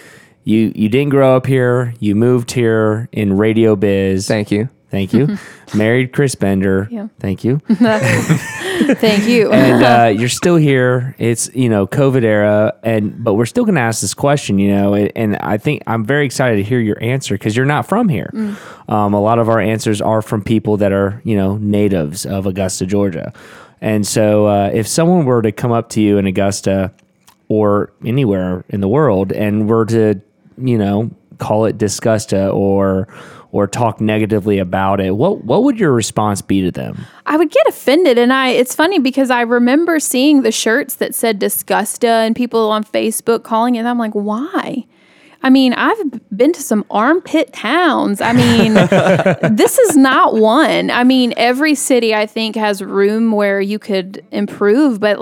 [0.44, 1.94] You you didn't grow up here.
[2.00, 4.28] You moved here in radio biz.
[4.28, 4.68] Thank you.
[4.94, 5.36] Thank you.
[5.74, 6.86] Married Chris Bender.
[6.88, 7.08] Yeah.
[7.18, 7.58] Thank you.
[7.68, 11.16] thank you and uh, you're still here.
[11.18, 14.60] It's you know COVID era, and but we're still going to ask this question.
[14.60, 17.66] You know, and- and I think I'm very excited to hear your answer because you're
[17.66, 18.30] not from here.
[18.88, 22.46] Um, a lot of our answers are from people that are you know natives of
[22.46, 23.32] Augusta, Georgia,
[23.80, 26.92] and so uh, if someone were to come up to you in Augusta
[27.48, 30.20] or anywhere in the world and were to
[30.56, 33.08] you know call it disgusta or
[33.54, 37.06] or talk negatively about it, what what would your response be to them?
[37.24, 41.14] I would get offended and I it's funny because I remember seeing the shirts that
[41.14, 44.84] said disgusta and people on Facebook calling it and I'm like, "Why?"
[45.44, 48.20] I mean, I've been to some armpit towns.
[48.20, 48.74] I mean,
[49.54, 50.90] this is not one.
[50.90, 55.16] I mean, every city I think has room where you could improve, but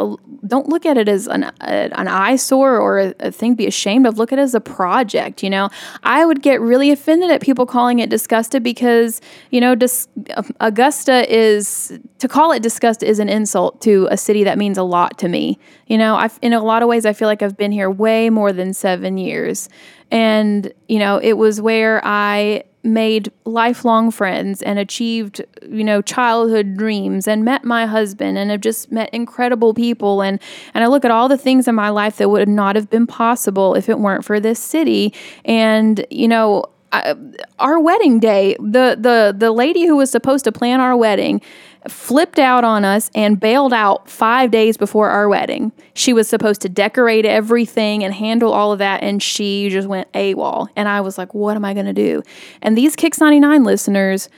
[0.46, 3.66] don't look at it as an, uh, an eyesore or a, a thing to be
[3.66, 4.18] ashamed of.
[4.18, 5.42] Look at it as a project.
[5.42, 5.70] You know,
[6.02, 9.20] I would get really offended at people calling it disgusted because
[9.50, 14.16] you know, dis- uh, Augusta is to call it disgust is an insult to a
[14.16, 15.58] city that means a lot to me.
[15.86, 18.30] You know, I've, in a lot of ways, I feel like I've been here way
[18.30, 19.68] more than seven years.
[20.10, 26.76] And, you know, it was where I made lifelong friends and achieved, you know, childhood
[26.76, 30.22] dreams and met my husband and have just met incredible people.
[30.22, 30.40] And
[30.74, 33.06] and I look at all the things in my life that would not have been
[33.06, 35.14] possible if it weren't for this city.
[35.44, 37.14] And you know I,
[37.58, 41.40] our wedding day the the the lady who was supposed to plan our wedding
[41.88, 45.72] flipped out on us and bailed out five days before our wedding.
[45.94, 50.12] She was supposed to decorate everything and handle all of that, and she just went
[50.12, 50.68] AWOL.
[50.76, 52.22] And I was like, what am I going to do?
[52.60, 54.28] And these Kicks 99 listeners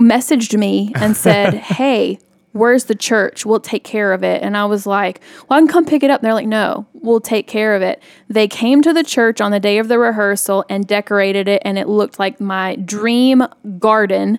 [0.00, 2.18] messaged me and said, hey,
[2.52, 3.44] where's the church?
[3.44, 4.42] We'll take care of it.
[4.42, 6.20] And I was like, well, I can come pick it up.
[6.20, 8.02] And they're like, no, we'll take care of it.
[8.28, 11.78] They came to the church on the day of the rehearsal and decorated it, and
[11.78, 13.42] it looked like my dream
[13.78, 14.38] garden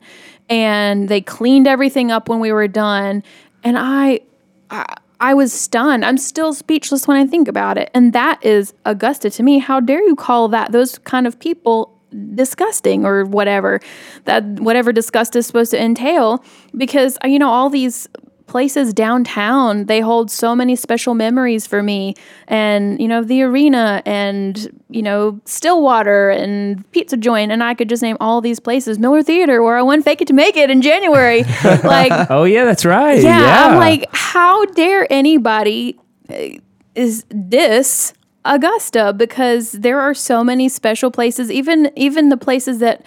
[0.50, 3.24] and they cleaned everything up when we were done
[3.64, 4.22] and I,
[4.70, 4.86] I
[5.20, 6.06] I was stunned.
[6.06, 7.89] I'm still speechless when I think about it.
[7.93, 9.58] And that is Augusta to me.
[9.60, 11.93] How dare you call that those kind of people
[12.36, 13.82] disgusting or whatever
[14.24, 16.41] that whatever disgust is supposed to entail
[16.78, 18.08] because you know all these
[18.48, 22.16] places downtown they hold so many special memories for me
[22.48, 27.89] and you know the arena and you know stillwater and pizza joint and i could
[27.89, 28.98] just name all these places.
[28.98, 31.43] Miller theater where i won fake it to make it in january.
[31.84, 33.22] Like oh yeah that's right.
[33.22, 36.60] Yeah, yeah, i'm like how dare anybody uh,
[36.95, 38.14] is this
[38.45, 39.14] augusta?
[39.14, 43.04] Because there are so many special places even even the places that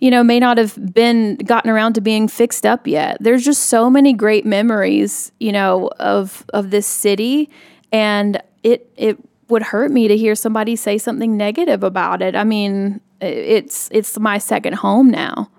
[0.00, 3.16] you know, may not have been gotten around to being fixed up yet.
[3.20, 7.50] There's just so many great memories, you know, of of this city
[7.92, 9.18] and it it
[9.48, 12.36] would hurt me to hear somebody say something negative about it.
[12.36, 15.50] I mean, it's it's my second home now.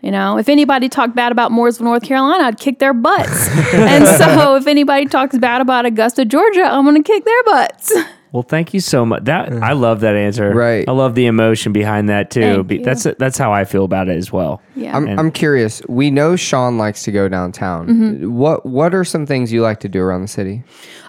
[0.00, 3.48] You know, if anybody talked bad about Mooresville, North Carolina, I'd kick their butts.
[3.72, 7.92] and so if anybody talks bad about Augusta, Georgia, I'm going to kick their butts.
[8.32, 9.24] Well, thank you so much.
[9.24, 10.54] That I love that answer.
[10.54, 10.88] Right.
[10.88, 12.40] I love the emotion behind that too.
[12.40, 12.84] Thank Be- you.
[12.84, 14.62] That's that's how I feel about it as well.
[14.74, 14.96] Yeah.
[14.96, 15.82] I'm, And- I'm curious.
[15.86, 17.88] We know Sean likes to go downtown.
[17.88, 18.32] Mm-hmm.
[18.34, 20.64] What What are some things you like to do around the city?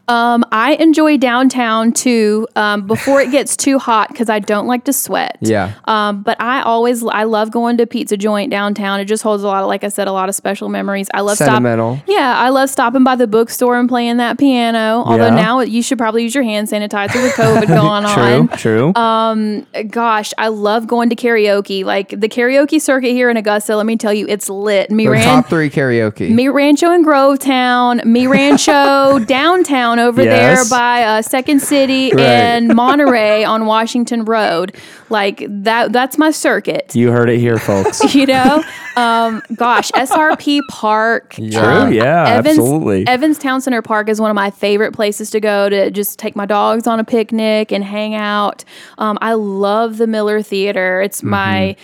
[0.07, 2.47] Um, I enjoy downtown too.
[2.57, 5.37] Um, before it gets too hot because I don't like to sweat.
[5.39, 5.73] Yeah.
[5.85, 8.99] Um, but I always I love going to Pizza Joint downtown.
[8.99, 11.07] It just holds a lot of, like I said, a lot of special memories.
[11.13, 12.01] I love stop- Sentimental.
[12.05, 15.03] yeah, I love stopping by the bookstore and playing that piano.
[15.05, 15.35] Although Yeah.
[15.35, 18.47] now you should probably use your hand sanitizer with COVID going on.
[18.57, 18.91] True.
[18.93, 19.83] True.
[19.89, 21.83] Gosh, I love going to karaoke.
[21.85, 23.75] Like the karaoke circuit here in Augusta.
[23.77, 24.91] Let me tell you, it's lit.
[24.91, 25.23] Me The ran.
[25.23, 26.29] top three karaoke.
[26.29, 30.69] Mi Rancho in Grovetown, Mi Rancho downtown over Yes.
[30.69, 32.19] there by uh, Second City Right.
[32.23, 34.75] and Monterey on Washington Road.
[35.13, 36.93] Like that that's my circuit.
[36.95, 38.01] you heard it here, folks.
[38.15, 38.63] You know?
[38.97, 41.33] um, gosh, SRP Park.
[41.35, 41.55] True.
[41.57, 42.25] um, Yeah.
[42.25, 43.07] absolutely.
[43.07, 46.35] Evans Town Center Park is one of my favorite places to go to just take
[46.35, 48.63] my dogs on a picnic and hang out.
[48.97, 51.01] Um, I love the Miller Theater.
[51.01, 51.29] It's Mm-hmm.
[51.29, 51.75] my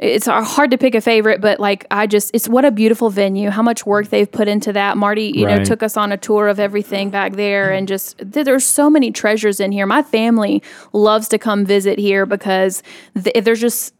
[0.00, 3.50] it's hard to pick a favorite, but like I just it's what a beautiful venue.
[3.50, 4.96] How much work they've put into that.
[4.96, 8.64] Marty, you know, took us on a tour of everything back there and just there's
[8.64, 9.86] so many treasures in here.
[9.86, 10.62] My family
[10.92, 12.77] loves to come visit here because
[13.22, 13.94] th- there's just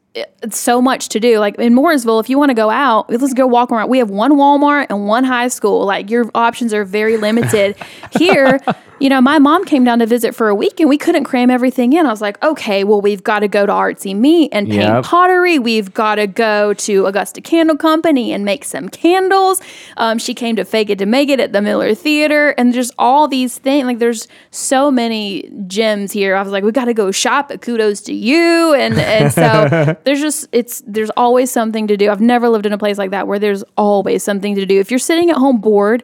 [0.50, 1.38] so much to do.
[1.38, 3.88] Like in Mooresville, if you want to go out, let's go walk around.
[3.88, 5.84] We have one Walmart and one high school.
[5.84, 7.76] Like your options are very limited.
[8.18, 8.58] Here,
[9.00, 11.50] you know, my mom came down to visit for a week and we couldn't cram
[11.50, 12.06] everything in.
[12.06, 15.04] I was like, okay, well, we've got to go to Artsy Me and paint Yep.
[15.04, 15.58] pottery.
[15.58, 19.60] We've got to go to Augusta Candle Company and make some candles.
[19.98, 22.50] Um, she came to Fake It to Make It at the Miller Theater.
[22.58, 23.86] And just all these things.
[23.86, 26.34] Like there's so many gems here.
[26.34, 27.48] I was like, we got to go shop.
[27.48, 28.74] But kudos to you.
[28.74, 32.10] And, and so there's just, it's, there's always something to do.
[32.10, 34.80] I've never lived in a place like that where there's always something to do.
[34.80, 36.02] If you're sitting at home bored,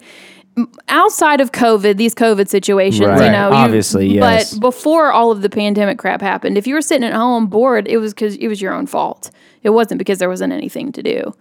[0.88, 3.32] outside of COVID, these COVID situations, you Right.
[3.32, 4.52] know, you- Obviously, yes.
[4.55, 7.88] But before all of the pandemic crap happened, if you were sitting at home bored,
[7.88, 9.30] it was because it was your own fault.
[9.62, 11.34] It wasn't because there wasn't anything to do.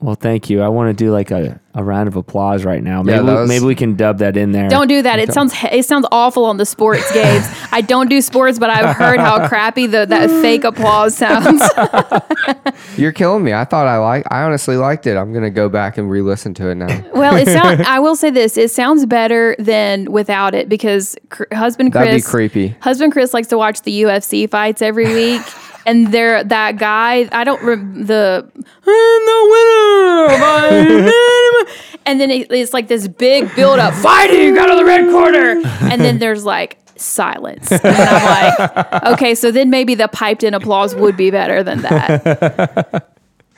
[0.00, 0.62] Well, thank you.
[0.62, 3.02] I want to do like a, a round of applause right now.
[3.02, 4.68] Maybe, Yeah, we- was- maybe we can dub that in there.
[4.70, 5.18] Don't do that.
[5.18, 7.44] It sounds it sounds awful on the sports games.
[7.70, 11.62] I don't do sports, but I've heard how crappy the that fake applause sounds.
[12.96, 13.52] You're killing me.
[13.52, 14.24] I thought I like.
[14.30, 15.16] I honestly liked it.
[15.16, 16.86] I'm gonna go back and re-listen to it now.
[17.14, 17.82] well, it sound.
[17.82, 22.04] I will say this: it sounds better than without it because cr- husband Chris.
[22.06, 22.68] That'd be creepy.
[22.80, 25.42] Husband Chris likes to watch the UFC fights every week.
[25.86, 32.50] And there, that guy, I don't rem- the I'm the winner, by- and then it,
[32.52, 36.44] it's like this big build up fighting out of the red corner, and then there's
[36.44, 41.30] like silence, and I'm like, okay, so then maybe the piped in applause would be
[41.30, 43.06] better than that.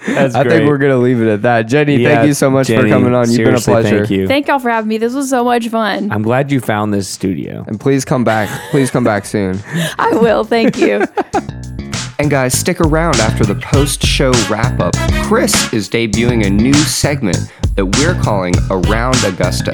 [0.06, 1.62] That's I think we're gonna leave it at that.
[1.68, 3.30] Jenny, Yeah, thank you so much for coming on.
[3.30, 3.98] You've been a pleasure.
[3.98, 4.26] Thank you.
[4.26, 4.98] Thank y'all for having me.
[4.98, 6.10] This was so much fun.
[6.10, 7.64] I'm glad you found this studio.
[7.68, 8.48] And please come back.
[8.72, 9.60] Please come back soon.
[10.00, 10.42] I will.
[10.42, 11.04] Thank you.
[12.22, 14.94] And guys, stick around after the post show wrap up.
[15.24, 19.72] Chris is debuting a new segment that we're calling Around Augusta.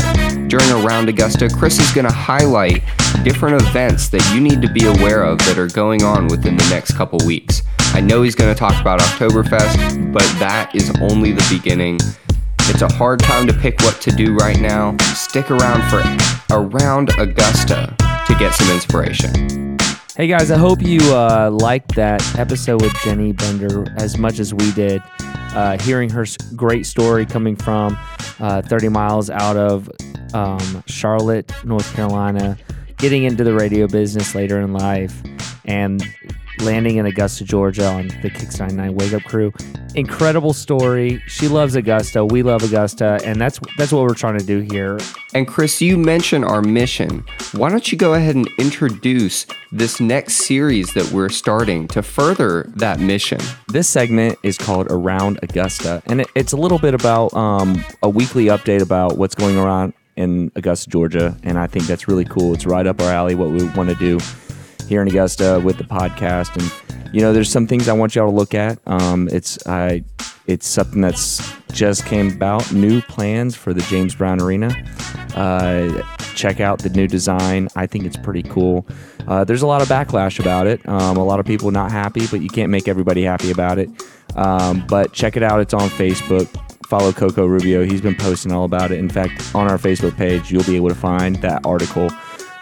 [0.48, 2.82] During Around Augusta, Chris is going to highlight
[3.22, 6.66] different events that you need to be aware of that are going on within the
[6.70, 7.60] next couple weeks.
[7.92, 11.98] I know he's going to talk about Oktoberfest, but that is only the beginning.
[12.60, 14.96] It's a hard time to pick what to do right now.
[15.12, 16.02] Stick around for
[16.50, 19.68] Around Augusta to get some inspiration.
[20.18, 24.52] Hey guys, I hope you uh, liked that episode with Jenny Bender as much as
[24.52, 25.00] we did.
[25.20, 27.96] Uh, hearing her great story coming from
[28.40, 29.88] uh, 30 miles out of
[30.34, 32.58] um, Charlotte, North Carolina,
[32.96, 35.22] getting into the radio business later in life,
[35.66, 36.02] and
[36.62, 39.52] landing in Augusta, Georgia on the Kicks 99 Wake Up Krew.
[39.94, 41.22] Incredible story.
[41.26, 42.24] She loves Augusta.
[42.24, 44.98] We love Augusta, and that's that's what we're trying to do here.
[45.34, 47.24] And Chris, you mentioned our mission.
[47.52, 52.64] Why don't you go ahead and introduce this next series that we're starting to further
[52.76, 53.40] that mission?
[53.68, 58.08] This segment is called Around Augusta, and it, it's a little bit about um, a
[58.08, 62.52] weekly update about what's going around in Augusta, Georgia, and I think that's really cool.
[62.52, 64.18] It's right up our alley what we want to do
[64.88, 68.28] here in Augusta with the podcast, and you know, there's some things I want y'all
[68.28, 68.78] to look at.
[68.86, 70.04] Um, it's I,
[70.46, 72.72] it's something that's just came about.
[72.72, 74.74] New plans for the James Brown Arena.
[75.34, 76.02] Uh,
[76.34, 77.68] check out the new design.
[77.76, 78.86] I think it's pretty cool.
[79.26, 80.86] Uh, there's a lot of backlash about it.
[80.88, 83.90] Um, a lot of people not happy, but you can't make everybody happy about it.
[84.36, 85.60] Um, but check it out.
[85.60, 86.48] It's on Facebook.
[86.86, 87.84] Follow Coco Rubio.
[87.84, 88.98] He's been posting all about it.
[88.98, 92.08] In fact, on our Facebook page, you'll be able to find that article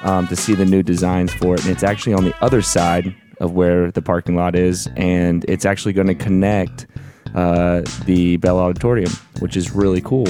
[0.07, 1.63] um, to see the new designs for it.
[1.63, 5.67] And it's actually on the other side of where the parking lot is, and it's
[5.67, 6.87] actually going to connect
[7.35, 10.27] uh, the Bell Auditorium, which is really cool.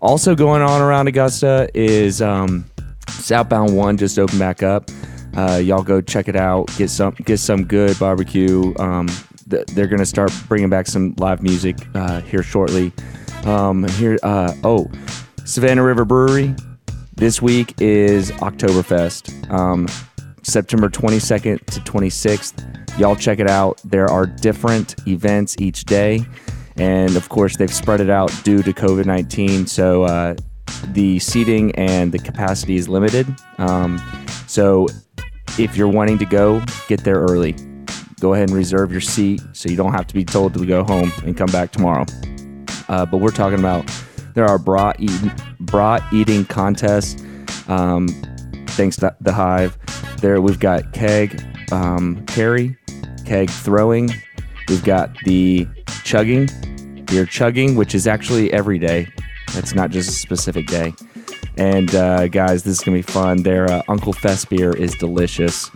[0.00, 2.64] Also going on around Augusta is um,
[3.08, 4.90] Southbound One just opened back up.
[5.36, 6.68] Uh, y'all go check it out.
[6.76, 8.74] Get some get some good barbecue.
[8.78, 9.08] Um,
[9.50, 12.92] th- they're gonna start bringing back some live music uh, here shortly.
[13.44, 14.90] Um, here, uh, oh,
[15.44, 16.54] Savannah River Brewery.
[17.18, 19.88] This week is Oktoberfest, um,
[20.44, 22.96] September 22nd to 26th.
[22.96, 23.82] Y'all check it out.
[23.84, 26.24] There are different events each day.
[26.76, 29.66] And of course, they've spread it out due to COVID 19.
[29.66, 30.36] So uh,
[30.92, 33.26] the seating and the capacity is limited.
[33.58, 34.00] Um,
[34.46, 34.86] so
[35.58, 37.56] if you're wanting to go, get there early.
[38.20, 40.84] Go ahead and reserve your seat so you don't have to be told to go
[40.84, 42.06] home and come back tomorrow.
[42.88, 43.90] Uh, but we're talking about
[44.38, 47.20] there are bra eating, brat eating contests.
[47.66, 48.06] Um,
[48.68, 49.76] thanks to the Hive.
[50.20, 52.76] There we've got keg um, carry,
[53.26, 54.14] keg throwing.
[54.68, 55.66] We've got the
[56.04, 56.48] chugging,
[57.06, 59.08] beer chugging, which is actually every day.
[59.54, 60.94] That's not just a specific day.
[61.56, 63.42] And uh, guys, this is gonna be fun.
[63.42, 65.68] Their uh, Uncle Fest beer is delicious.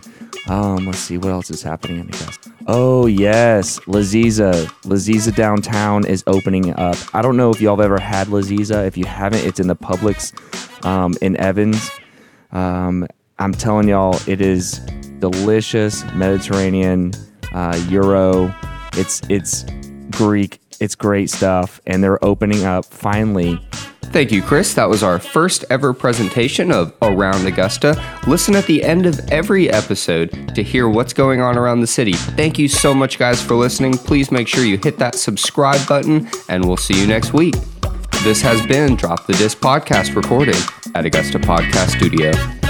[0.47, 2.52] Um, let's see what else is happening in Augusta.
[2.67, 4.53] Oh yes, Laziza.
[4.83, 6.97] Laziza downtown is opening up.
[7.13, 8.87] I don't know if y'all have ever had Laziza.
[8.87, 10.33] If you haven't, it's in the Publix
[10.85, 11.91] um, in Evans.
[12.51, 13.07] Um,
[13.39, 14.79] I'm telling y'all, it is
[15.19, 17.11] delicious Mediterranean
[17.53, 18.53] uh, Euro.
[18.93, 19.65] It's it's
[20.11, 20.59] Greek.
[20.79, 23.59] It's great stuff, and they're opening up finally
[24.13, 24.75] Thank you, Chris.
[24.75, 27.99] That was our first ever presentation of Around Augusta.
[28.27, 32.13] Listen at the end of every episode to hear what's going on around the city.
[32.13, 33.93] Thank you so much, guys, for listening.
[33.93, 37.55] Please make sure you hit that subscribe button, and we'll see you next week.
[38.21, 40.57] This has been Drop the Disc podcast recorded
[40.93, 42.62] at Augusta Podcast Studio.